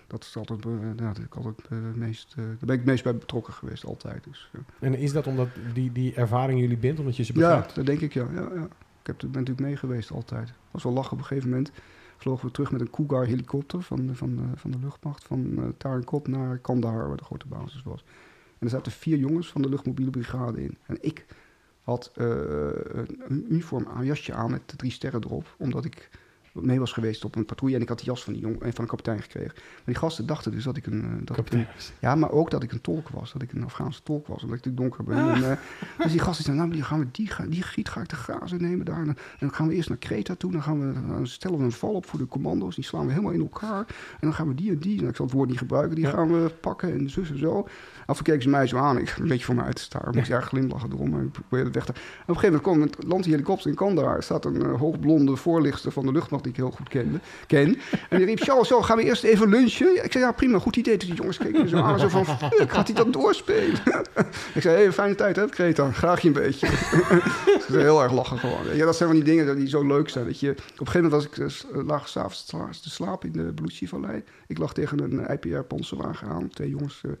[0.09, 2.77] dat is altijd, eh, nou, dat ik altijd eh, het meest, eh, daar ben ik
[2.79, 4.23] het meest bij betrokken geweest, altijd.
[4.23, 4.51] Dus.
[4.79, 7.75] En is dat omdat die, die ervaring jullie bindt, omdat je ze ja, begrijpt?
[7.75, 8.27] dat denk ik ja.
[8.33, 8.67] ja, ja.
[9.01, 10.53] Ik heb, ben natuurlijk mee geweest altijd.
[10.71, 11.71] was wel lachen op een gegeven moment.
[12.17, 15.23] Vlogen we terug met een Cougar helikopter van, de- van, de, van de luchtmacht.
[15.23, 18.03] Van uh, naar Kandahar, waar de grote basis was.
[18.45, 20.77] En er zaten vier jongens van de luchtmobiele brigade in.
[20.85, 21.25] En ik
[21.81, 25.55] had een uniform, een jasje aan met de drie sterren erop.
[25.57, 26.09] Omdat ik
[26.53, 27.75] mee was geweest op een patrouille.
[27.75, 29.53] En ik had die jas van, die jong, eh, van de kapitein gekregen.
[29.55, 31.01] Maar die gasten dachten dus dat ik een...
[31.01, 31.67] eh, dat ik een
[31.99, 33.33] ja, maar ook dat ik een tolk was.
[33.33, 34.43] Dat ik een Afghaanse tolk was.
[34.43, 35.33] Omdat ik natuurlijk donker ben.
[35.33, 35.57] En, uh,
[35.97, 38.61] dus die gasten zeiden, nou, die, gaan we, die, die giet ga ik de grazen
[38.61, 39.01] nemen daar.
[39.01, 40.51] En dan gaan we eerst naar Kreta toe.
[40.51, 42.75] Dan, gaan we, dan stellen we een val op voor de commando's.
[42.75, 43.85] Die slaan we helemaal in elkaar.
[44.11, 46.05] En dan gaan we die en die, nou, ik zal het woord niet gebruiken, die
[46.05, 46.11] ja.
[46.11, 47.67] gaan we pakken en zus en zo.
[48.05, 48.97] Af en keken ze mij zo aan.
[48.97, 50.09] Ik een beetje voor mij uit te staren.
[50.09, 51.09] Ik moest erg glimlachen erom.
[51.09, 51.93] Maar ik probeerde weg te...
[51.93, 54.15] En op een gegeven moment landt die helikopter in Kandahar.
[54.15, 57.77] Er staat een uh, hoogblonde voorlichter van de luchtmacht die ik heel goed kende, ken.
[58.09, 60.03] En die riep, zo, zo, gaan we eerst even lunchen?
[60.03, 60.97] Ik zei, ja, prima, goed idee.
[60.97, 61.99] Dus die jongens keken zo aan.
[61.99, 63.81] Zo van, gaat hij dat doorspelen?
[64.55, 65.91] ik zei, hey, fijne tijd, hè, Kreta?
[65.91, 66.67] Graag je een beetje.
[67.65, 68.75] Ze zei, heel erg lachen gewoon.
[68.75, 70.25] Ja, dat zijn van die dingen die zo leuk zijn.
[70.25, 73.53] Dat je, op een gegeven moment was ik, uh, lag s'avonds te slapen in de
[73.53, 74.23] Bloedsie-vallei.
[74.47, 76.49] Ik lag tegen een IPR-panzerwagen aan.
[76.49, 77.01] Twee jongens...
[77.05, 77.11] Uh,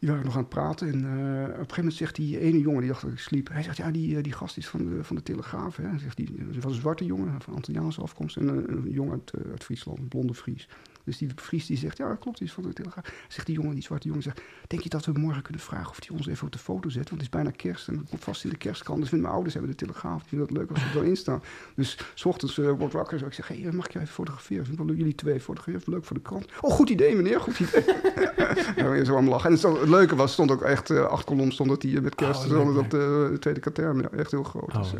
[0.00, 0.88] die waren nog aan het praten.
[0.88, 3.48] En uh, op een gegeven moment zegt die ene jongen, die dacht dat ik sliep.
[3.48, 5.76] Hij zegt, ja, die, die gast is van de, van de Telegraaf.
[5.76, 5.98] Hè.
[5.98, 8.36] Zegt, die, was een zwarte jongen van Antilliaanse afkomst.
[8.36, 10.68] En een, een jongen uit, uit Friesland, een blonde Fries.
[11.10, 13.12] Dus die Fries die zegt, ja, klopt, die is van de Telegraaf.
[13.28, 15.98] Zegt die jongen, die zwarte jongen, zegt, denk je dat we morgen kunnen vragen of
[16.06, 17.08] hij ons even op de foto zet?
[17.08, 19.00] Want het is bijna kerst en komt vast in de kerstkrant.
[19.00, 20.20] Dus mijn ouders hebben de Telegraaf.
[20.20, 21.42] Die vinden dat leuk als we erin staan.
[21.74, 23.18] Dus s ochtends uh, wordt wakker.
[23.18, 24.72] Zo ik zeg, hey, mag ik je even fotograferen?
[24.72, 25.92] Ik wil jullie twee fotograferen.
[25.92, 26.46] Leuk voor de krant.
[26.60, 27.40] Oh, goed idee, meneer.
[27.40, 27.84] Goed idee.
[28.76, 29.50] ja, weer zo aan lachen.
[29.50, 32.14] En het, het, leuke was, stond ook echt uh, acht kolom stond dat hij met
[32.14, 34.00] kerst oh, stond op de, de tweede katern.
[34.00, 34.74] Ja, echt heel groot.
[34.74, 34.92] Oh, dus,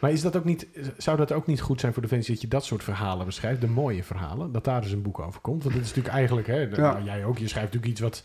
[0.00, 0.66] maar is dat ook niet,
[0.96, 3.60] zou dat ook niet goed zijn voor de Defensie dat je dat soort verhalen beschrijft?
[3.60, 4.52] De mooie verhalen.
[4.52, 5.62] Dat daar dus een boek over komt.
[5.62, 6.92] Want dit is natuurlijk eigenlijk, hè, de, ja.
[6.92, 8.24] nou, jij ook, je schrijft natuurlijk iets wat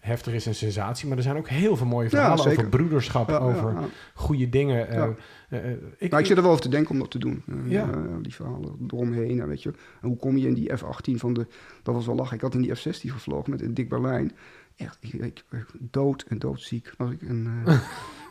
[0.00, 1.08] heftig is en sensatie.
[1.08, 3.74] Maar er zijn ook heel veel mooie verhalen ja, over broederschap, ja, over
[4.14, 4.94] goede dingen.
[4.94, 5.06] Uh,
[5.50, 7.42] uh, ik, nou, ik zit er wel over te denken om dat te doen.
[7.64, 7.90] ja.
[8.22, 9.46] die verhalen eromheen.
[9.46, 9.72] weet je.
[10.00, 11.46] En hoe kom je in die F-18 van de...
[11.82, 12.36] Dat was wel lachen.
[12.36, 14.32] Ik had in die F-16 gevlogen met Dick Berlijn.
[14.76, 15.44] Echt, ik, ik,
[15.78, 17.22] dood en doodziek was ik.
[17.22, 17.66] En, ik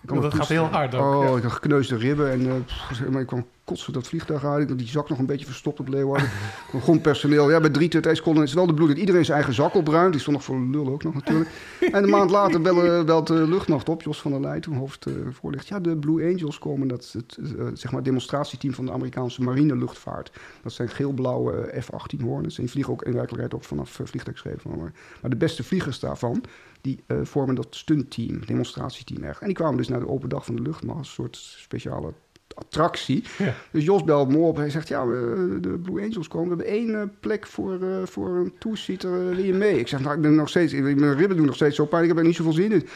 [0.02, 1.16] dat gaat heel hard ook.
[1.16, 4.62] Oh, ik had gekneusde ribben en uh, maar ik kwam kotsen dat vliegtuig uit.
[4.62, 6.30] Ik had die zak nog een beetje verstopt op Leeuwarden.
[6.86, 8.97] grondpersoneel, ja, bij 3 2 seconden is wel de bloed.
[8.97, 10.12] Iedereen zijn eigen zak opruimt.
[10.12, 11.50] Die stond nog voor lul ook nog natuurlijk.
[11.91, 14.02] en een maand later bellen, belt de luchtmacht op.
[14.02, 15.68] Jos van der Leij, toen hoofd uh, voorlicht.
[15.68, 16.88] Ja, de Blue Angels komen.
[16.88, 20.32] Dat is het uh, zeg maar demonstratieteam van de Amerikaanse marine luchtvaart.
[20.62, 22.58] Dat zijn geel-blauwe F-18 Hornets.
[22.58, 24.78] En die vliegen ook in werkelijkheid ook vanaf uh, vliegtuigschepen.
[24.78, 26.43] Maar, maar de beste vliegers daarvan,
[26.82, 29.41] die uh, vormen dat stuntteam, demonstratieteam echt.
[29.41, 32.13] En die kwamen dus naar de open dag van de luchtmacht, een soort speciale
[32.55, 33.23] attractie.
[33.38, 33.53] Ja.
[33.71, 34.55] Dus Jos belt me op.
[34.55, 36.57] Hij zegt, ja, de Blue Angels komen.
[36.57, 38.53] We hebben één uh, plek voor, uh, voor een.
[38.88, 39.80] Uh, wil je mee?
[39.80, 40.73] Ik zeg, nou, ik ben nog steeds...
[40.73, 42.01] Mijn ribben doen nog steeds zo pijn.
[42.01, 42.88] Ik heb er niet zoveel zin in.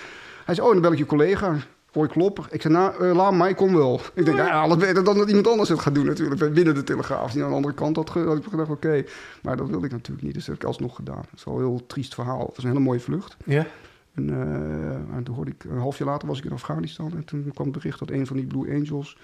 [0.45, 1.57] Hij zei, oh, dan bel ik je collega.
[1.93, 2.45] Hoor ik kloppen.
[2.49, 4.01] Ik zei, nou, laat mij, kom wel.
[4.13, 6.53] Ik denk, ja, alles beter dan dat iemand anders het gaat doen natuurlijk.
[6.53, 7.31] Binnen de Telegraaf.
[7.31, 8.87] Die aan de andere kant had, had ik gedacht, oké.
[8.87, 9.07] Okay.
[9.41, 10.33] Maar dat wilde ik natuurlijk niet.
[10.33, 11.15] Dus dat heb ik alsnog gedaan.
[11.15, 12.45] Dat is wel een heel triest verhaal.
[12.45, 13.37] Het was een hele mooie vlucht.
[13.45, 13.65] Ja.
[14.13, 17.11] En, uh, en toen hoorde ik, een half jaar later was ik in Afghanistan.
[17.15, 19.17] En toen kwam het bericht dat een van die Blue Angels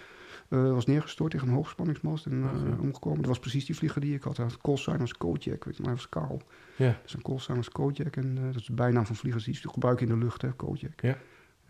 [0.49, 2.75] uh, was neergestort tegen een hoogspanningsmast en uh, oh, ja.
[2.81, 3.17] omgekomen.
[3.17, 4.37] Dat was precies die vlieger die ik had.
[4.37, 6.41] Had callsign als Kojak, weet je, maar hij was kaal.
[6.75, 6.97] Ja.
[7.03, 9.69] Dus een callsign als Kojak en uh, dat is de bijnaam van vliegers die ze
[9.69, 11.01] gebruiken in de lucht, hè, Kojak.
[11.01, 11.17] Ja.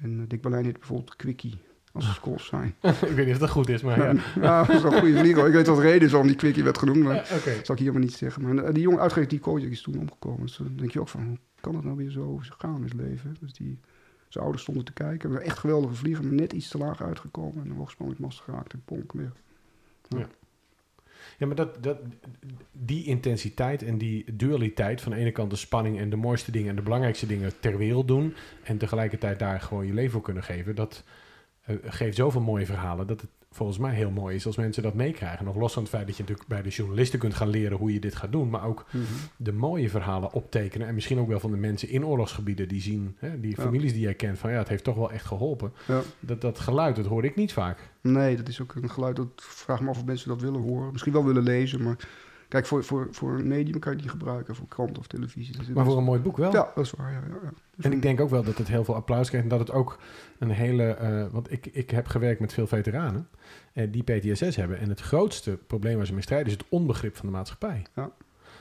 [0.02, 1.58] En Dick Berlijn heet bijvoorbeeld Quickie
[1.92, 2.76] als callsign.
[2.82, 4.22] ik weet niet of dat goed is, maar ja.
[4.42, 5.30] ja, dat is wel een goede.
[5.30, 7.60] Ik weet wat de reden is waarom die Quickie werd genoemd, maar ja, okay.
[7.64, 8.56] zal ik hier maar niet zeggen.
[8.56, 10.46] Maar die jongen uitgerekend, die Kojak is toen omgekomen.
[10.46, 12.94] Dus dan denk je ook van, hoe kan het nou weer zo gaan in het
[12.94, 13.36] leven?
[13.40, 13.80] Dus die...
[14.30, 15.32] Zijn ouders stonden te kijken.
[15.32, 17.64] We echt geweldige vlieger, maar net iets te laag uitgekomen.
[17.64, 19.32] En een hoogspanningsmast geraakt en ponk weer.
[20.08, 20.18] Ja.
[20.18, 20.28] ja.
[21.38, 21.98] Ja, maar dat, dat,
[22.72, 26.70] die intensiteit en die dualiteit van de ene kant de spanning en de mooiste dingen
[26.70, 30.44] en de belangrijkste dingen ter wereld doen en tegelijkertijd daar gewoon je leven voor kunnen
[30.44, 31.04] geven, dat
[31.70, 34.94] uh, geeft zoveel mooie verhalen dat het volgens mij heel mooi is als mensen dat
[34.94, 35.46] meekrijgen.
[35.46, 37.94] Nog los van het feit dat je natuurlijk bij de journalisten kunt gaan leren hoe
[37.94, 39.04] je dit gaat doen, maar ook Mhm.
[39.38, 43.16] de mooie verhalen optekenen en misschien ook wel van de mensen in oorlogsgebieden die zien,
[43.20, 43.64] hè, die Ja.
[43.64, 45.74] families die jij kent, van ja, het heeft toch wel echt geholpen.
[45.88, 46.02] Ja.
[46.20, 47.90] Dat, dat geluid, dat hoor ik niet vaak.
[48.02, 49.16] Nee, dat is ook een geluid.
[49.16, 50.92] Dat vraag me af of mensen dat willen horen.
[50.92, 51.98] Misschien wel willen lezen, maar
[52.50, 55.60] Kijk, voor, voor, voor een medium kan je niet gebruiken, voor krant of televisie.
[55.60, 56.52] Is- Maar voor een mooi boek wel.
[56.52, 57.12] Ja, dat is waar.
[57.12, 57.50] Ja, ja.
[57.76, 59.46] Dus En ik denk ook wel dat het heel veel applaus krijgt.
[59.52, 60.00] En dat het ook
[60.40, 60.84] een hele...
[60.84, 63.28] eh, want ik, ik heb gewerkt met veel veteranen
[63.74, 64.80] eh, die PTSS hebben.
[64.80, 67.82] En het grootste probleem waar ze mee strijden is het onbegrip van de maatschappij.
[67.96, 68.12] Ja.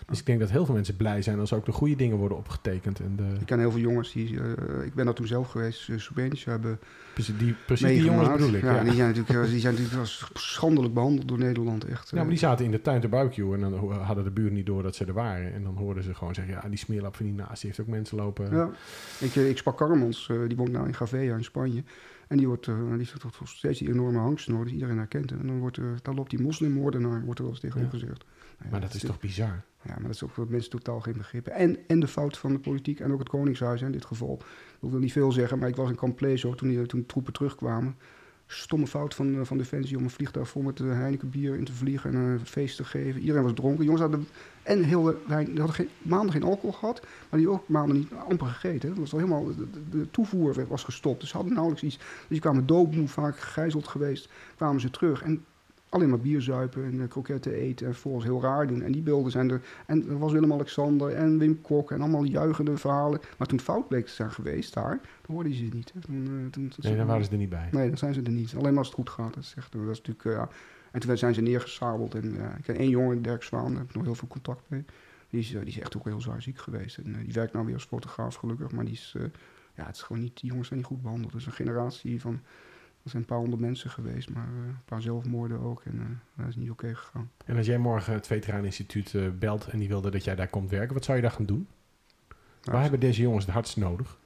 [0.09, 2.39] Dus ik denk dat heel veel mensen blij zijn als ook de goede dingen worden
[2.39, 3.01] opgetekend.
[3.01, 4.41] En de, Ik ken heel veel jongens die...
[4.41, 5.89] eh, ik ben daar toen zelf geweest.
[5.89, 6.79] Uh, Srebrenica hebben
[7.13, 8.63] precies die, precies die jongens bedoel ik.
[8.63, 11.85] Ja, Ja, Die zijn natuurlijk, eh, die zijn natuurlijk schandelijk behandeld door Nederland.
[11.85, 12.11] Echt.
[12.11, 14.67] Ja, maar die zaten in de tuin te barbecue en dan hadden de buren niet
[14.67, 15.53] door dat ze er waren.
[15.53, 17.95] En dan hoorden ze gewoon zeggen, ja, die smeerlap van die naast, die heeft ook
[17.95, 18.51] mensen lopen.
[18.57, 18.71] Ja.
[19.19, 21.83] Ik, eh, ik sprak Karmans, eh, die woont nou in Gavea in Spanje.
[22.29, 25.31] En die wordt, uh, die zit toch steeds die enorme hangsnoor die iedereen herkent.
[25.31, 27.89] En dan wordt, uh, daar loopt die moslimmoordenaar, wordt er wel eens tegen Ja.
[27.89, 28.25] gezegd.
[28.25, 29.63] Nou ja, maar dat is toch bizar?
[29.89, 31.53] Ja, maar dat is ook wat mensen totaal geen begrippen.
[31.53, 34.39] En, en de fout van de politiek en ook het Koningshuis in dit geval.
[34.81, 37.97] Ik wil niet veel zeggen, maar ik was in Camp Plezo toen, toen troepen terugkwamen.
[38.47, 41.65] Stomme fout van, uh, van Defensie om een vliegtuig vol met uh, Heineken bier in
[41.65, 43.21] te vliegen en een feest te geven.
[43.21, 43.85] Iedereen was dronken.
[43.85, 44.29] Jongens hadden,
[44.63, 48.11] en heel, de, die hadden geen, maanden geen alcohol gehad, maar die ook maanden niet
[48.29, 48.89] amper gegeten.
[48.89, 51.97] Dat was al helemaal, de, de, toevoer was gestopt, dus ze hadden nauwelijks iets.
[51.97, 55.23] Dus die kwamen doodmoe, vaak gegijzeld geweest, kwamen ze terug.
[55.23, 55.45] En
[55.89, 58.83] alleen maar bier zuipen en uh, kroketten eten en volgens heel raar doen.
[58.83, 59.61] En die beelden zijn er.
[59.87, 63.21] En er was Willem-Alexander en Wim Kok en allemaal juichende verhalen.
[63.39, 65.93] Maar toen het fout bleek te zijn geweest daar, dan hoorden ze het niet.
[65.93, 66.01] Hè.
[66.01, 67.69] Toen, toen, nee, dan waren ze er niet bij.
[67.73, 68.55] Nee, dan zijn ze er niet.
[68.55, 69.35] Alleen maar als het goed gaat.
[69.35, 70.49] Dat is, echt, dat is natuurlijk, ja.
[70.91, 72.15] En toen zijn ze neergesabeld.
[72.15, 74.85] En ik ken één jongen, Dirk Zwaan, daar heb ik nog heel veel contact mee.
[75.31, 76.97] Die is, die is echt ook heel zwaar ziek geweest.
[76.97, 78.71] En die werkt nou weer als fotograaf gelukkig.
[78.71, 79.15] Maar die is,
[79.75, 81.33] ja, het is gewoon niet, die jongens zijn niet goed behandeld.
[81.33, 82.41] Het is een generatie van
[83.09, 85.83] er zijn een paar honderd mensen geweest, maar uh, een paar zelfmoorden ook.
[85.85, 86.03] En uh,
[86.35, 87.31] dat is niet oké okay gegaan.
[87.45, 90.71] En als jij morgen het Veteraneninstituut uh, belt en die wilde dat jij daar komt
[90.71, 91.67] werken, wat zou je daar gaan doen?
[92.29, 94.19] Nou, Waar hebben deze jongens het hardst nodig?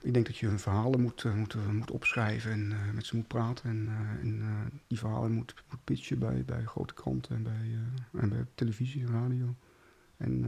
[0.00, 3.70] Ik denk dat je hun verhalen moet, moet, moet opschrijven en met ze moet praten.
[3.70, 3.88] En,
[4.20, 4.42] en
[4.86, 7.78] die verhalen moet, moet pitchen bij, bij grote kranten en bij,
[8.20, 9.54] en bij televisie en radio.
[10.16, 10.46] En,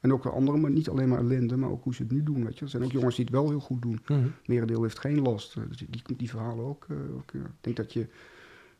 [0.00, 2.44] en ook andere, maar niet alleen maar ellende, maar ook hoe ze het nu doen.
[2.44, 2.64] Weet je.
[2.64, 4.00] Er zijn ook jongens die het wel heel goed doen.
[4.06, 4.32] Mm -hmm.
[4.46, 5.54] Merendeel heeft geen last.
[5.68, 6.86] Dus die, die verhalen ook.
[7.16, 8.06] ook ik denk dat je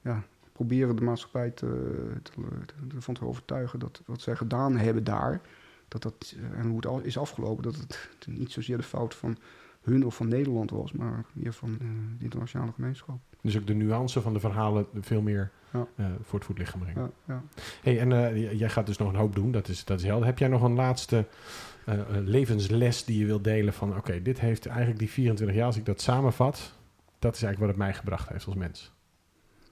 [0.01, 2.33] ja, proberen de maatschappij te, te,
[2.66, 5.41] te, ervan te overtuigen dat wat zij gedaan hebben daar,
[5.89, 9.37] dat dat, en hoe het al is afgelopen, dat het niet zozeer de fout van
[9.83, 11.78] hun of van Nederland was, maar meer van uh,
[12.18, 13.18] de internationale gemeenschap.
[13.41, 15.87] Dus ook de nuance van de verhalen veel meer ja.
[15.97, 17.12] uh, voor het voetlicht brengen.
[17.26, 17.43] Ja, ja.
[17.83, 20.26] Hey, en uh, jij gaat dus nog een hoop doen, dat is, dat is helder.
[20.26, 21.26] Heb jij nog een laatste
[21.89, 23.89] uh, levensles die je wilt delen van...
[23.89, 26.72] oké, okay, dit heeft eigenlijk die 24 jaar, als ik dat samenvat...
[27.18, 28.93] dat is eigenlijk wat het mij gebracht heeft als mens.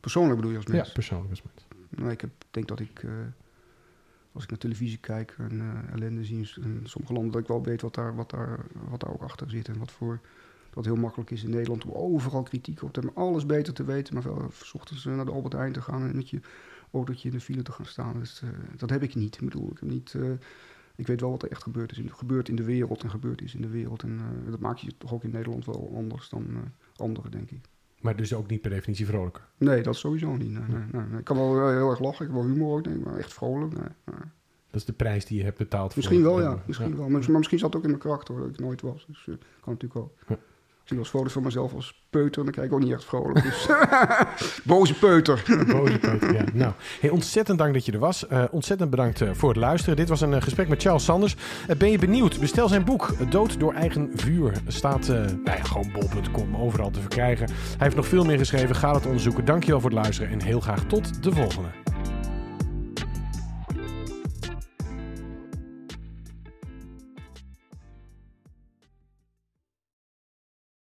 [0.01, 0.87] Persoonlijk bedoel je als mens?
[0.87, 1.67] Ja, persoonlijk als mens.
[1.89, 3.05] Nou, ik heb, denk dat ik...
[4.33, 7.33] als ik naar televisie kijk en uh, ellende zie in sommige landen...
[7.33, 9.91] dat ik wel weet wat daar, wat, daar, wat daar ook achter zit en wat
[9.91, 10.21] voor...
[10.71, 13.85] Dat heel makkelijk is in Nederland om overal kritiek op te hebben, alles beter te
[13.85, 16.41] weten, maar wel s ochtends naar de Albert Heijn te gaan en met je
[16.93, 18.19] autootje in de file te gaan staan.
[18.19, 19.35] Dus, uh, dat heb ik niet.
[19.35, 20.15] Ik bedoel, ik, heb niet,
[20.97, 22.01] ik weet wel wat er echt gebeurd is.
[22.07, 24.03] Gebeurt in de wereld en gebeurd is in de wereld.
[24.03, 24.21] En
[24.51, 27.69] dat maakt je toch ook in Nederland wel anders dan anderen, denk ik.
[28.01, 29.43] Maar dus ook niet per definitie vrolijker?
[29.57, 30.51] Nee, dat sowieso niet.
[30.51, 31.19] Nee, nee, nee.
[31.19, 33.33] Ik kan wel heel erg lachen, ik heb wel humor ook, denk ik, maar echt
[33.33, 33.73] vrolijk.
[33.73, 33.89] Nee,
[34.71, 35.97] dat is de prijs die je hebt betaald.
[35.97, 36.63] Misschien voor wel, ja.
[36.67, 36.97] Misschien ja.
[36.97, 37.09] wel.
[37.09, 39.07] Maar, maar, misschien zat het ook in mijn karakter, dat ik nooit was.
[39.07, 40.39] Dus uh, kan natuurlijk ook.
[40.91, 43.43] Zie eens foto's van mezelf als peuter en dan kijk ik ook niet echt vrolijk.
[43.43, 43.69] Dus
[44.65, 45.43] boze peuter.
[45.73, 46.45] boze peuter, ja.
[46.53, 48.27] Nou, hey, ontzettend dank dat je er was.
[48.33, 49.97] Uh, ontzettend bedankt uh, voor het luisteren.
[49.97, 51.37] Dit was een uh, gesprek met Charles Sanders.
[51.79, 52.41] ben je benieuwd?
[52.41, 54.53] Bestel zijn boek Dood door eigen vuur.
[54.67, 57.47] Staat nou ja, gewoon bol.com overal te verkrijgen.
[57.47, 58.77] Hij heeft nog veel meer geschreven.
[58.77, 59.45] Ga het onderzoeken.
[59.45, 61.69] Dankjewel voor het luisteren en heel graag tot de volgende.